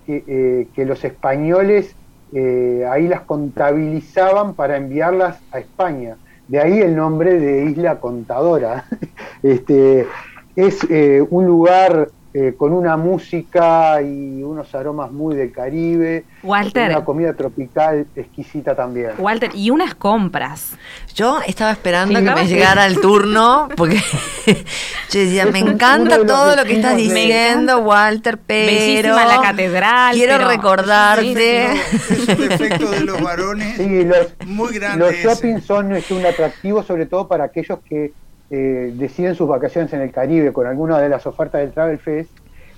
[0.06, 1.94] que, eh, los españoles
[2.32, 6.16] eh, ahí las contabilizaban para enviarlas a España.
[6.48, 8.84] De ahí el nombre de Isla Contadora.
[9.42, 10.06] este,
[10.56, 16.90] es eh, un lugar eh, con una música y unos aromas muy del Caribe, Walter.
[16.90, 19.10] una comida tropical exquisita también.
[19.18, 20.74] Walter, y unas compras.
[21.14, 23.96] Yo estaba esperando Me que me llegara el turno, porque
[25.10, 28.66] yo decía, me Es encanta todo lo que estás diciendo, Walter, pero
[29.16, 31.72] Bellísima la catedral, quiero pero- recordarte.
[31.72, 35.04] Es un defecto de los varones Sí, los, muy grande.
[35.04, 35.22] los ese.
[35.24, 38.12] shopping son este, un atractivo sobre todo para aquellos que
[38.50, 42.30] eh, deciden sus vacaciones en el Caribe con alguna de las ofertas del Travel Fest,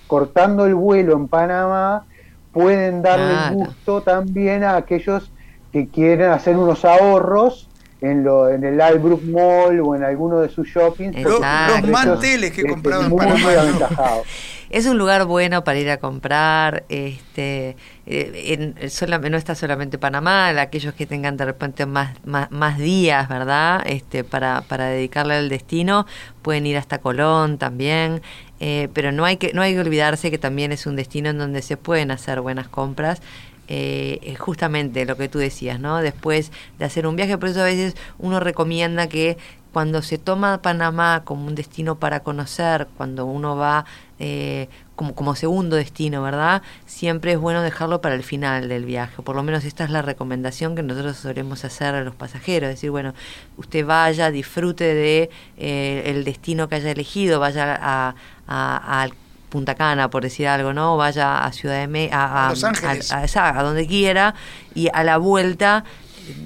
[0.07, 2.05] cortando el vuelo en Panamá,
[2.53, 3.55] pueden darle Claro.
[3.57, 5.33] gusto también a aquellos
[5.73, 7.69] que quieren hacer unos ahorros
[8.03, 11.17] en, lo, en el Albrook Mall o en alguno de sus shoppings.
[11.23, 11.81] Lo- Exacto.
[11.81, 13.41] los manteles que Este, compraba en muy, Panamá.
[13.41, 13.61] muy ¿no?
[13.61, 14.27] aventajados.
[14.73, 19.99] Es un lugar bueno para ir a comprar, este, eh, en, sola- no está solamente
[19.99, 23.83] Panamá, aquellos que tengan de repente más, más, más días, ¿verdad?
[23.85, 26.07] Este, para, para dedicarle al destino,
[26.41, 28.23] pueden ir hasta Colón también,
[28.61, 31.37] eh, pero no hay que, no hay que olvidarse que también es un destino en
[31.37, 33.21] donde se pueden hacer buenas compras.
[33.69, 35.99] Eh, justamente lo que tú decías, ¿no?
[35.99, 39.39] Después de hacer un viaje, por eso a veces uno recomienda que
[39.73, 43.87] cuando se toma Panamá como un destino para conocer, cuando uno va
[44.19, 46.63] eh, como, como segundo destino, ¿verdad?
[46.85, 49.23] Siempre es bueno dejarlo para el final del viaje.
[49.23, 52.69] Por lo menos esta es la recomendación que nosotros solemos hacer a los pasajeros.
[52.69, 53.15] Es decir, bueno,
[53.57, 58.15] usted vaya, disfrute de eh, el destino que haya elegido, vaya a,
[58.47, 59.03] a, a
[59.53, 60.97] Punta Cana, por decir algo, ¿no?
[60.97, 63.13] Vaya a Ciudad de México, a, A Los Ángeles.
[63.13, 64.35] a- a- a donde quiera,
[64.75, 65.85] y a la vuelta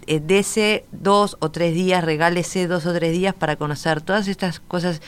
[0.06, 4.58] eh, dese dos o tres días, regálese dos o tres días para conocer todas estas
[4.58, 5.02] cosas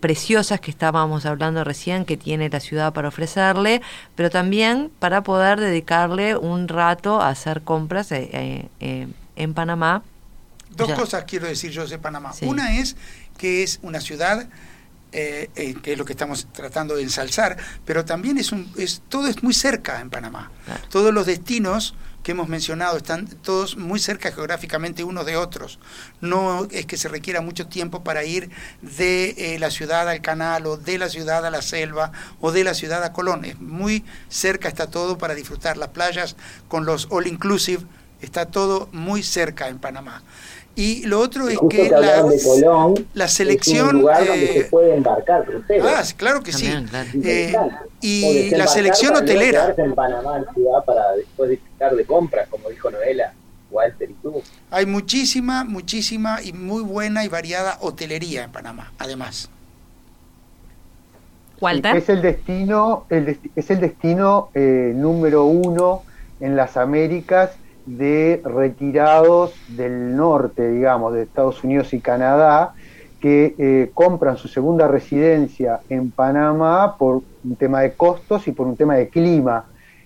[0.00, 3.82] preciosas que estábamos hablando recién que tiene la ciudad para ofrecerle,
[4.14, 10.02] pero también para poder dedicarle un rato a hacer compras eh, eh, eh, en Panamá.
[10.70, 10.94] Dos Ya.
[10.94, 12.32] cosas quiero decir yo de Panamá.
[12.32, 12.46] Sí.
[12.46, 12.96] Una es
[13.36, 14.46] que es una ciudad
[15.12, 19.02] eh, eh, que es lo que estamos tratando de ensalzar, pero también es un, es,
[19.08, 20.50] todo es muy cerca en Panamá.
[20.64, 20.80] Claro.
[20.88, 25.78] Todos los destinos que hemos mencionado están todos muy cerca geográficamente unos de otros.
[26.20, 28.50] No es que se requiera mucho tiempo para ir
[28.80, 32.64] de eh, la ciudad al canal o de la ciudad a la selva o de
[32.64, 33.44] la ciudad a Colón.
[33.44, 36.36] Es muy cerca está todo para disfrutar las playas
[36.68, 37.84] con los all inclusive.
[38.20, 40.22] Está todo muy cerca en Panamá.
[40.74, 43.88] Y lo otro es Justo que la, de Colón, la es selección...
[43.88, 45.86] un lugar donde eh, se puede embarcar cruceros.
[45.86, 46.66] Ah, claro que sí.
[46.66, 47.68] También, claro.
[47.70, 49.74] Eh, y la selección hotelera.
[49.76, 53.34] en Panamá, en ciudad, para después disfrutar de compras, como dijo Noela,
[53.70, 54.42] Walter y tú.
[54.70, 59.50] Hay muchísima, muchísima y muy buena y variada hotelería en Panamá, además.
[61.60, 61.96] Walter.
[61.96, 66.02] Es el destino, el es el destino eh, número uno
[66.40, 67.50] en las Américas
[67.86, 72.74] de retirados del norte, digamos, de Estados Unidos y Canadá,
[73.20, 78.66] que eh, compran su segunda residencia en Panamá por un tema de costos y por
[78.66, 79.64] un tema de clima.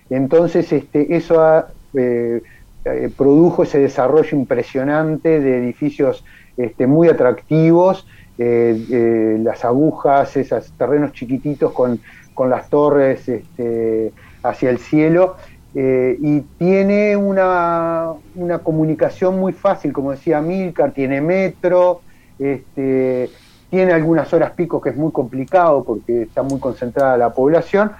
[0.09, 2.41] Entonces, este, eso ha, eh,
[2.85, 6.23] eh, produjo ese desarrollo impresionante de edificios
[6.57, 8.07] este, muy atractivos,
[8.39, 11.99] las agujas, esos terrenos chiquititos con,
[12.35, 14.13] con las torres este,
[14.43, 15.37] hacia el cielo,
[15.79, 22.01] eh, y tiene una, una comunicación muy fácil, como decía Milcar, tiene metro,
[22.39, 23.29] este,
[23.69, 27.91] tiene algunas horas pico que es muy complicado porque está muy concentrada la población,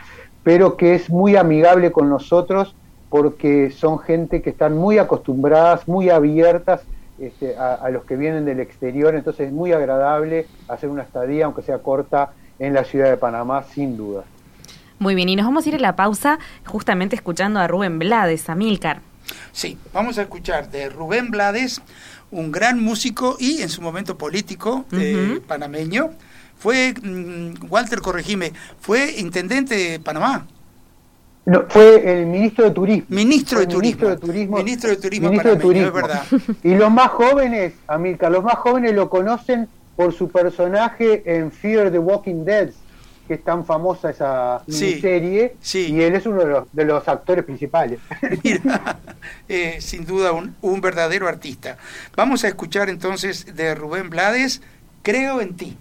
[0.41, 2.75] pero que es muy amigable con nosotros
[3.09, 6.81] porque son gente que están muy acostumbradas, muy abiertas
[7.19, 11.45] este, a, a los que vienen del exterior, entonces es muy agradable hacer una estadía,
[11.45, 14.23] aunque sea corta, en la ciudad de Panamá, sin duda.
[14.99, 18.49] Muy bien, y nos vamos a ir a la pausa justamente escuchando a Rubén Blades,
[18.49, 19.01] a Milcar.
[19.51, 21.81] Sí, vamos a escuchar de Rubén Blades,
[22.31, 26.11] un gran músico y en su momento político eh, panameño.
[26.57, 30.47] Fue, mm, Walter, corregime, fue intendente de Panamá,
[31.45, 33.05] No, fue el ministro de Turismo.
[33.09, 33.79] ministro de Turismo.
[33.81, 34.57] Ministro de Turismo.
[34.57, 35.93] Ministro de Turismo Ministro de panameño, es Turismo.
[35.93, 36.23] verdad.
[36.63, 41.91] Y los más jóvenes, Amilcar, los más jóvenes lo conocen por su personaje en Fear
[41.91, 42.69] the Walking Dead,
[43.27, 45.93] que es tan famosa esa Sí, serie, sí.
[45.93, 47.99] y él es uno de los, de los actores principales.
[48.43, 48.97] Mira,
[49.47, 51.77] eh, sin duda un, un verdadero artista.
[52.15, 54.61] Vamos a escuchar entonces de Rubén Blades,
[55.03, 55.77] Creo en ti.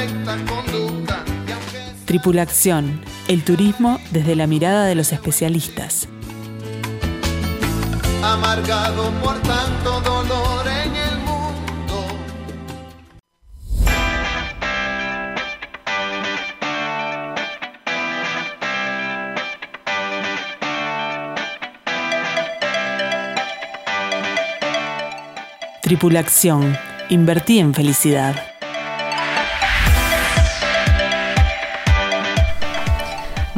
[0.00, 1.24] Perfecta conducta.
[2.06, 6.08] Tripulación, el turismo desde la mirada de los especialistas.
[8.22, 12.06] amargado por tanto dolor en el mundo.
[25.82, 26.76] Tripulación,
[27.08, 28.49] invertí en felicidad.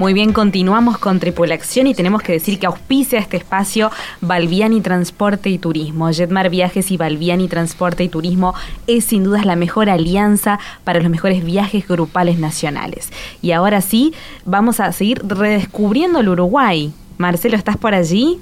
[0.02, 5.48] Muy bien, continuamos con Tripulación y tenemos que decir que auspicia este espacio Balbiani Transporte
[5.48, 6.10] y Turismo.
[6.12, 8.52] Jetmar Viajes y Balbiani Transporte y Turismo
[8.88, 13.10] es sin dudas la mejor alianza para los mejores viajes grupales nacionales.
[13.42, 14.12] Y ahora sí,
[14.44, 16.92] vamos a seguir redescubriendo el Uruguay.
[17.18, 18.40] Marcelo, ¿estás por allí?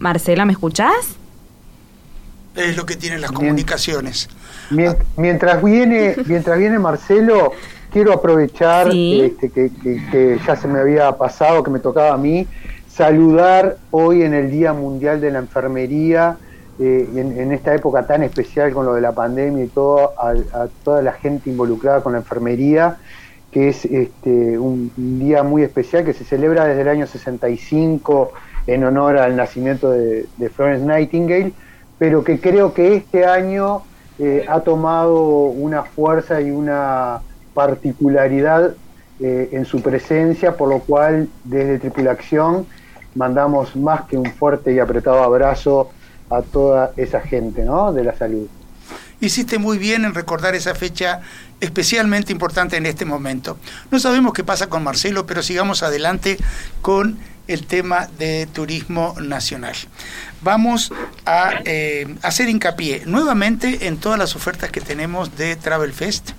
[0.00, 1.14] Marcelo, ¿me escuchás?
[2.56, 4.28] Es lo que tienen las comunicaciones.
[4.70, 7.52] Mien- Mientras viene, mientras viene Marcelo,
[7.92, 9.20] quiero aprovechar Sí.
[9.22, 12.46] este, que, que- que ya se me había pasado, que me tocaba a mí,
[12.88, 16.36] saludar hoy en el Día Mundial de la Enfermería,
[16.78, 20.30] eh, en, en esta época tan especial con lo de la pandemia y todo, a,
[20.30, 22.96] a toda la gente involucrada con la enfermería,
[23.50, 28.32] que es este, un, un día muy especial que se celebra desde el año 65
[28.66, 31.52] en honor al nacimiento de, de Florence Nightingale,
[31.98, 33.82] pero que creo que este año
[34.18, 37.20] eh, ha tomado una fuerza y una
[37.54, 38.74] particularidad
[39.20, 42.66] eh, en su presencia, por lo cual desde Tripulación
[43.14, 45.90] mandamos más que un fuerte y apretado abrazo
[46.30, 47.92] a toda esa gente ¿no?
[47.92, 48.48] de la salud.
[49.20, 51.20] Hiciste muy bien en recordar esa fecha
[51.60, 53.56] especialmente importante en este momento.
[53.92, 56.38] No sabemos qué pasa con Marcelo, pero sigamos adelante
[56.80, 59.76] con el tema de turismo nacional.
[60.40, 60.92] Vamos
[61.24, 66.32] a eh, hacer hincapié nuevamente en todas las ofertas que tenemos de Travel Fest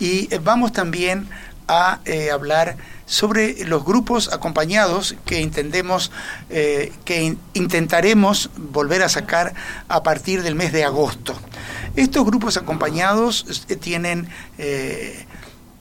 [0.00, 1.28] y eh, vamos también
[1.66, 2.76] a eh, hablar
[3.06, 6.10] sobre los grupos acompañados que entendemos
[6.50, 9.54] eh, que in- intentaremos volver a sacar
[9.88, 11.34] a partir del mes de agosto.
[11.96, 14.28] Estos grupos acompañados tienen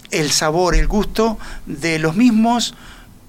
[0.09, 2.75] el sabor, el gusto de los mismos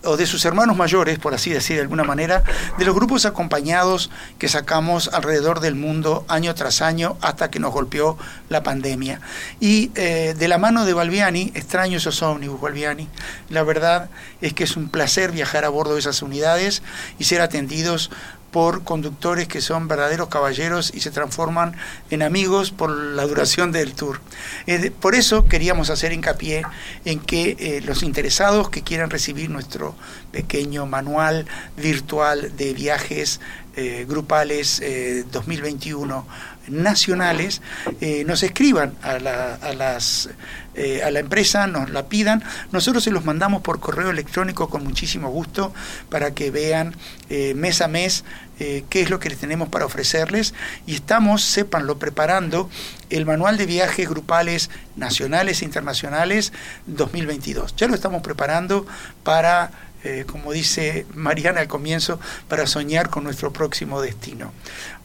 [0.09, 2.43] o de sus hermanos mayores, por así decir de alguna manera,
[2.79, 7.73] de los grupos acompañados que sacamos alrededor del mundo año tras año hasta que nos
[7.73, 8.17] golpeó
[8.49, 9.21] la pandemia.
[9.61, 13.07] Y eh, de la mano de Balbiani, extraño esos ómnibus Balbiani,
[13.51, 14.09] la verdad
[14.41, 16.83] es que es un placer viajar a bordo de esas unidades
[17.19, 18.11] y ser atendidos
[18.51, 21.77] por conductores que son verdaderos caballeros y se transforman
[22.11, 24.21] en amigos por la duración del tour.
[24.67, 26.63] Eh, por eso queríamos hacer hincapié
[27.05, 29.95] en que eh, los interesados que quieran recibir nuestro
[30.33, 31.47] pequeño manual
[31.77, 33.41] virtual de viajes
[33.81, 36.27] eh, grupales eh, 2021
[36.71, 37.63] nacionales
[38.01, 40.31] eh, nos escriban a la, a las
[40.75, 44.85] eh, a la empresa, nos la pidan, nosotros se los mandamos por correo electrónico con
[44.85, 45.75] muchísimo gusto
[46.09, 46.95] para que vean
[47.31, 48.25] eh, mes a mes
[48.59, 50.53] qué es lo que les tenemos para ofrecerles
[50.85, 52.69] y estamos, sépanlo, preparando
[53.09, 56.53] el manual de viajes grupales nacionales e internacionales
[56.87, 57.77] 2022.
[57.77, 58.85] Ya lo estamos preparando
[59.23, 59.71] para
[60.05, 62.19] eh, como dice Mariana al comienzo,
[62.49, 64.53] para soñar con nuestro próximo destino.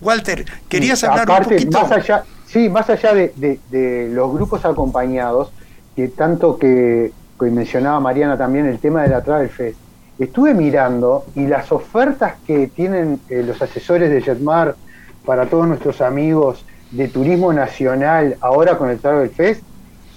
[0.02, 1.82] Walter, querías hablar aparte, un poquito.
[1.82, 5.52] Más allá, sí, más allá de, de- de los grupos acompañados,
[5.96, 9.78] que tanto que, que mencionaba Mariana también el tema de la Travel Fest,
[10.20, 14.76] estuve mirando y las ofertas que tienen eh, los asesores de Jetmar
[15.26, 19.62] para todos nuestros amigos de turismo nacional ahora con el Travel Fest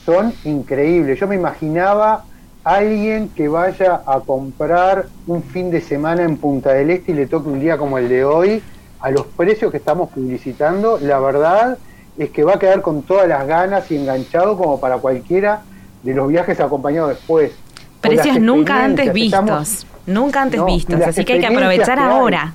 [0.04, 1.18] son increíbles.
[1.18, 2.24] Yo me imaginaba
[2.66, 7.26] alguien que vaya a comprar un fin de semana en Punta del Este y le
[7.28, 8.60] toque un día como el de hoy,
[8.98, 11.78] a los precios que estamos publicitando, la verdad
[12.18, 15.62] es que va a quedar con todas las ganas y enganchado como para cualquiera
[16.02, 17.52] de los viajes acompañados después.
[18.00, 19.38] Precios nunca antes vistos.
[19.40, 21.00] estamos- Nunca antes No, vistos.
[21.02, 22.10] Así que hay que aprovechar que hay.
[22.10, 22.54] ahora.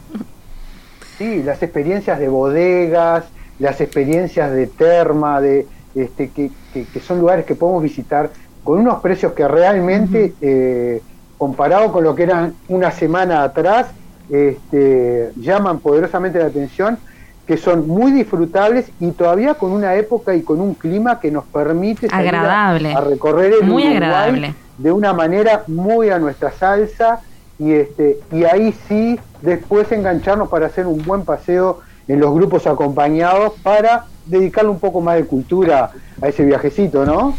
[1.17, 3.23] Sí, las experiencias de bodegas,
[3.59, 8.29] las experiencias de terma, de este, que, que- que son lugares que podemos visitar
[8.63, 11.01] con unos precios que realmente, eh,
[11.37, 13.87] comparado con lo que eran una semana atrás,
[14.29, 16.97] este, llaman poderosamente la atención,
[17.45, 21.43] que son muy disfrutables y todavía con una época y con un clima que nos
[21.45, 22.93] permite salir a- Agradable.
[22.93, 24.55] a, recorrer el Muy Uruguay agradable.
[24.77, 27.19] de una manera muy a nuestra salsa
[27.59, 32.65] y este y ahí sí después engancharnos para hacer un buen paseo en los grupos
[32.67, 35.91] acompañados para dedicarle un poco más de cultura
[36.21, 37.37] a ese viajecito, ¿no?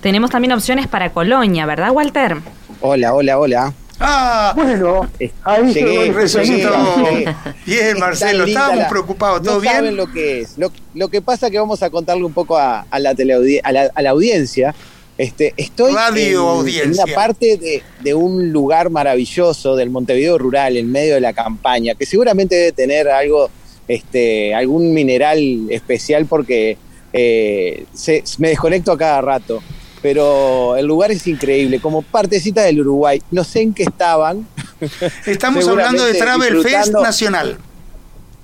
[0.00, 2.36] Tenemos también opciones para Colonia, ¿verdad, Walter?
[2.80, 3.74] Hola, hola, hola.
[3.98, 5.08] Ah, Bueno,
[5.42, 6.70] ahí Llegué, resucitó.
[7.10, 7.34] llegué.
[7.64, 9.42] Bien, Marcelo, estábamos la- preocupados.
[9.42, 9.72] ¿Todo no bien?
[9.74, 10.58] saben lo que es.
[10.58, 13.72] Lo, lo que pasa que vamos a contarle un poco a, a la, teleaudi- a
[13.72, 14.74] la, a la audiencia.
[15.16, 16.82] Este, estoy Radio en, audiencia.
[16.84, 21.32] en una parte de, de un lugar maravilloso del Montevideo rural, en medio de la
[21.32, 23.48] campaña, que seguramente debe tener algo,
[23.88, 25.40] este, algún mineral
[25.70, 26.76] especial porque
[27.14, 29.62] eh, se- me desconecto a cada rato.
[30.06, 33.20] Pero el lugar es increíble, como partecita del Uruguay.
[33.32, 34.46] No sé en qué estaban,
[35.26, 37.58] Estamos hablando de Travel Fest Nacional.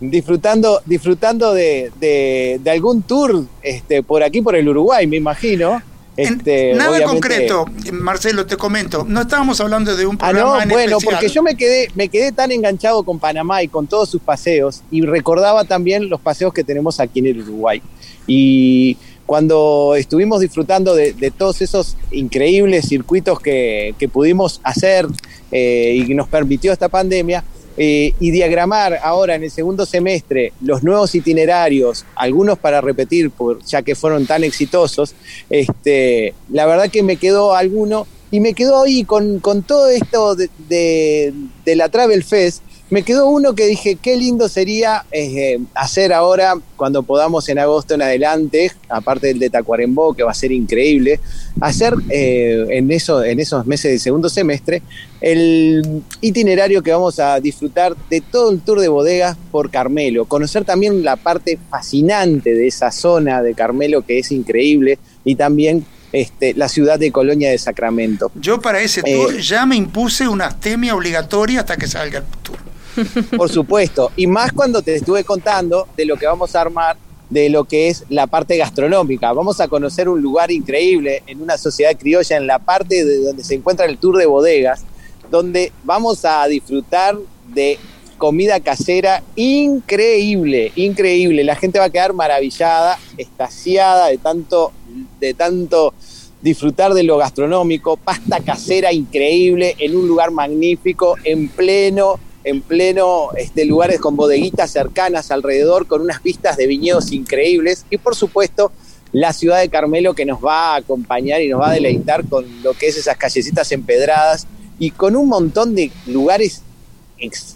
[0.00, 5.80] disfrutando, disfrutando de, de- de algún tour este, por aquí, por el Uruguay, me imagino.
[6.16, 9.04] En- Este, Nada obviamente- concreto, Marcelo, te comento.
[9.08, 11.14] No estábamos hablando de un Ah, programa no, en bueno, especial.
[11.20, 14.82] porque yo me quedé, me quedé tan enganchado con Panamá y con todos sus paseos
[14.90, 17.80] y recordaba también los paseos que tenemos aquí en el Uruguay.
[18.26, 18.96] Y
[19.26, 25.06] cuando estuvimos disfrutando de, de todos esos increíbles circuitos que, que pudimos hacer
[25.50, 27.44] eh, y que nos permitió esta pandemia,
[27.78, 33.64] eh, y diagramar ahora en el segundo semestre los nuevos itinerarios, algunos para repetir, por,
[33.64, 35.14] ya que fueron tan exitosos,
[35.48, 40.34] este, la verdad que me quedó alguno y me quedó ahí con, con todo esto
[40.34, 41.32] de, de-
[41.64, 42.62] de la Travel Fest.
[42.92, 47.94] Me quedó uno que dije, qué lindo sería eh, hacer ahora, cuando podamos en agosto
[47.94, 51.18] en adelante, aparte del de Tacuarembó, que va a ser increíble,
[51.62, 54.82] hacer eh, en, eso, en esos meses del segundo semestre
[55.22, 60.66] el itinerario que vamos a disfrutar de todo el tour de bodegas por Carmelo, conocer
[60.66, 66.52] también la parte fascinante de esa zona de Carmelo que es increíble y también este,
[66.52, 68.30] la ciudad de Colonia de Sacramento.
[68.34, 72.24] Yo para ese Eh, tour ya me impuse una astemia obligatoria hasta que salga el
[72.42, 72.58] tour.
[73.36, 76.96] Por supuesto, y más cuando te estuve contando de lo que vamos a armar,
[77.30, 79.32] de lo que es la parte gastronómica.
[79.32, 83.42] Vamos a conocer un lugar increíble en una sociedad criolla, en la parte de donde
[83.42, 84.84] se encuentra el tour de bodegas,
[85.30, 87.16] donde vamos a disfrutar
[87.54, 87.78] de
[88.18, 91.42] comida casera increíble, increíble.
[91.42, 94.72] La gente va a quedar maravillada, estasiada de tanto,
[95.18, 95.94] de tanto
[96.42, 103.30] disfrutar de lo gastronómico, pasta casera increíble en un lugar magnífico, en pleno, en pleno
[103.36, 108.72] este, lugares con bodeguitas cercanas alrededor, con unas vistas de viñedos increíbles y por supuesto
[109.12, 112.44] la ciudad de Carmelo que nos va a acompañar y nos va a deleitar con
[112.62, 114.46] lo que es esas callecitas empedradas
[114.78, 116.62] y con un montón de lugares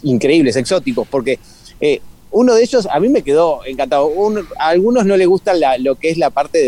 [0.02, 1.38] increíbles, exóticos, porque
[1.80, 4.12] eh, uno de ellos a mí me quedó encantado.
[4.58, 6.58] A algunos no les gusta lo que es la parte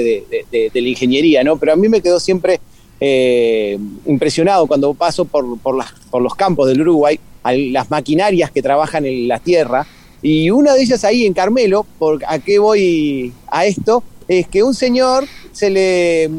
[0.50, 1.58] de, la ingeniería, ¿no?
[1.58, 2.58] Pero a mí me quedó siempre
[2.98, 7.20] eh, impresionado cuando paso por los campos del Uruguay,
[7.53, 9.86] las maquinarias que trabajan en la tierra.
[10.22, 14.62] Y una de ellas ahí en Carmelo, por a qué voy a esto, es que
[14.62, 16.30] un señor se le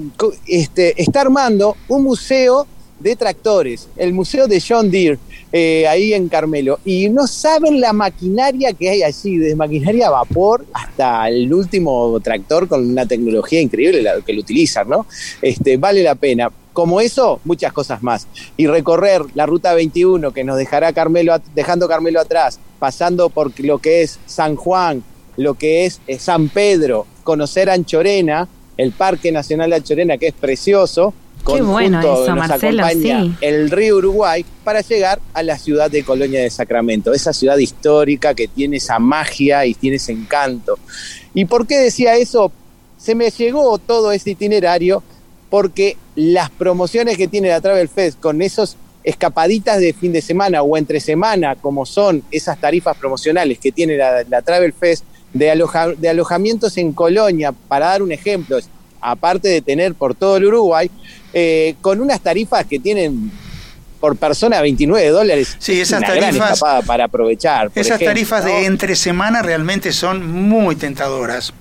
[0.45, 2.68] este, está armando un museo
[2.99, 5.18] de tractores, el museo de John Deere,
[5.51, 6.80] eh, ahí en Carmelo.
[6.86, 12.20] Y no saben la maquinaria que hay allí, desde maquinaria a vapor hasta el último
[12.22, 15.05] tractor con una tecnología increíble la que lo utilizan, ¿no?
[15.41, 16.51] Este, vale la pena.
[16.80, 18.25] Como eso, muchas cosas más.
[18.55, 23.80] Y recorrer la ruta 21 que nos dejará Carmelo, dejando Carmelo atrás, pasando por lo
[23.80, 25.03] que es San Juan,
[25.36, 30.34] lo que es eh, San Pedro, conocer Anchorena, el Parque Nacional de Anchorena, que es
[30.34, 31.13] precioso.
[31.45, 33.36] Qué bueno eso, nos Marcelo, acompaña sí.
[33.41, 38.34] el río Uruguay para llegar a la ciudad de Colonia de Sacramento, esa ciudad histórica
[38.34, 40.80] que tiene esa magia y tiene ese encanto.
[41.34, 42.53] ¿Y por qué decía eso?
[42.97, 45.03] Se me llegó todo ese itinerario
[45.50, 50.62] porque las promociones que tiene la Travel Fest con esos escapaditas de fin de semana
[50.62, 55.52] o entre semana, como son esas tarifas promocionales que tiene la, la Travel Fest de,
[55.52, 58.58] aloja- de alojamientos en Colonia, para dar un ejemplo,
[59.02, 60.91] aparte de tener por todo el Uruguay,
[61.34, 63.32] eh, con unas tarifas que tienen
[64.00, 65.56] por persona 29 dólares.
[65.60, 67.70] Sí, Es esas una tarifas- para aprovechar.
[67.70, 68.50] por Esas ejemplo, tarifas ¿no?
[68.52, 71.54] de entre semana realmente son muy tentadoras.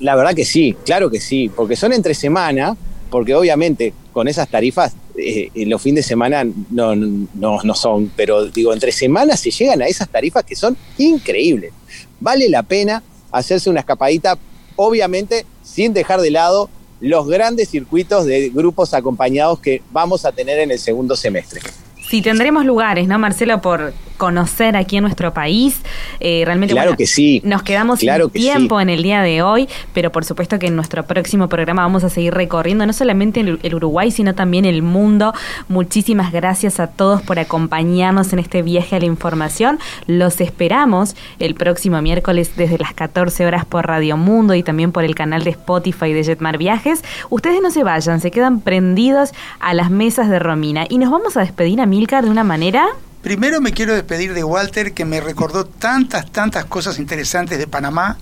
[0.00, 2.76] La verdad que sí, claro que sí, porque son entre semana,
[3.10, 8.46] porque obviamente con esas tarifas eh, los fines de semana no, no, no son, pero
[8.46, 11.72] digo, entre semanas se llegan a esas tarifas que son increíbles.
[12.20, 14.38] Vale la pena hacerse una escapadita,
[14.76, 20.58] obviamente sin dejar de lado los grandes circuitos de grupos acompañados que vamos a tener
[20.58, 21.60] en el segundo semestre.
[22.08, 23.60] Sí, tendremos lugares, ¿no, Marcelo?
[23.60, 25.80] Por conocer aquí en nuestro país.
[26.20, 27.40] Eh, realmente Claro bueno, que sí.
[27.44, 30.66] Nos quedamos Claro sin que tiempo en el día de hoy, pero por supuesto que
[30.66, 34.64] en nuestro próximo programa vamos a seguir recorriendo no solamente el, el Uruguay, sino también
[34.64, 35.32] el mundo.
[35.68, 39.78] Muchísimas gracias a todos por acompañarnos en este viaje a la información.
[40.06, 45.04] Los esperamos el próximo miércoles desde las 14 horas por Radio Mundo y también por
[45.04, 47.02] el canal de Spotify de Jetmar Viajes.
[47.30, 50.86] Ustedes no se vayan, se quedan prendidos a las mesas de Romina.
[50.88, 52.88] Y nos vamos a despedir a Milcar de una manera...
[53.22, 58.18] Primero me quiero despedir de Walter, que me recordó tantas, tantas cosas interesantes de Panamá,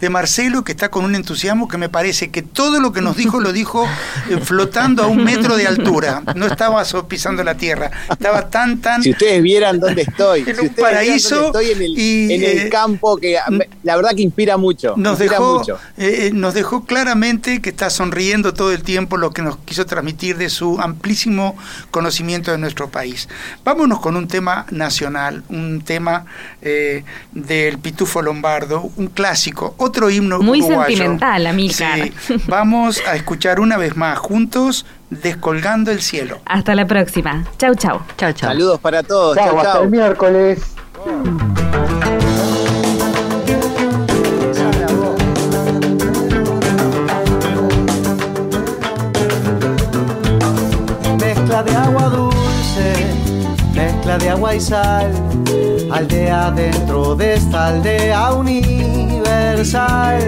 [0.00, 3.16] de Marcelo, que está con un entusiasmo que me parece que todo lo que nos
[3.16, 3.88] dijo lo dijo
[4.30, 9.02] eh, flotando a un metro de altura, no estaba pisando la tierra, estaba tan, tan...
[9.02, 12.42] Si ustedes vieran dónde estoy, En si un paraíso dónde estoy en el, y, en
[12.44, 13.36] el eh, campo, que
[13.82, 14.94] la verdad que inspira mucho.
[14.96, 15.78] nos inspira dejó, mucho.
[15.96, 20.36] eh, nos dejó claramente que está sonriendo todo el tiempo lo que nos quiso transmitir
[20.36, 21.56] de su amplísimo
[21.90, 23.28] conocimiento de nuestro país.
[23.64, 26.24] Vámonos con un tema nacional, un tema
[26.62, 30.96] eh, del Pitufo Lombardo, un clásico, otro himno Muy uruguayo.
[30.96, 32.10] sentimental, Amílcar.
[32.26, 32.36] Sí.
[32.46, 36.40] Vamos a escuchar una vez más juntos Descolgando el cielo.
[36.44, 37.44] Hasta la próxima.
[37.58, 38.00] Chau, chau.
[38.16, 38.50] Chao, chao.
[38.50, 39.36] Saludos para todos.
[39.36, 40.74] Chao, Chao, hasta el miércoles.
[51.20, 51.93] Mezcla de agua
[54.18, 55.10] de agua y sal,
[55.90, 60.20] aldea dentro de esta aldea universal.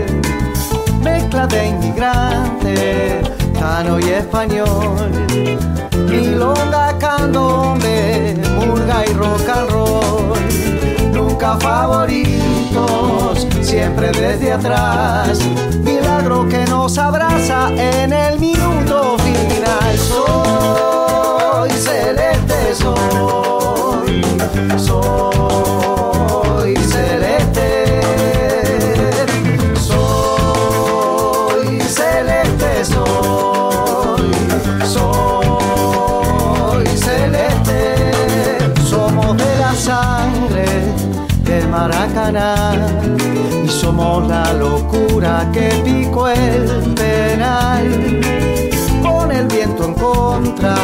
[1.03, 3.21] Mezcla de inmigrante,
[3.59, 5.11] cano y español,
[6.09, 10.33] milonga, candombe, murga y rock and roll.
[11.13, 15.39] Nunca favoritos, siempre desde atrás.
[15.85, 19.99] Milagro que nos abraza en el minuto final.
[19.99, 23.46] Soy celeste, soy,
[43.65, 48.21] y somos la locura que picó el penal.
[49.03, 50.75] Con el viento en contra,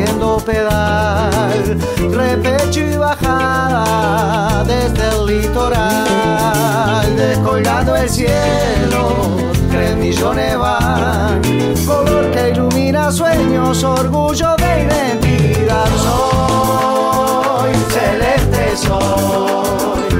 [0.00, 1.78] metiendo pedal,
[2.10, 9.36] repecho y bajada desde el litoral, descolgando el cielo,
[9.70, 11.42] tres millones van,
[11.86, 15.86] color que ilumina sueños, orgullo de identidad.
[16.02, 20.14] Soy celeste, soy,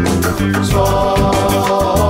[0.65, 2.10] soy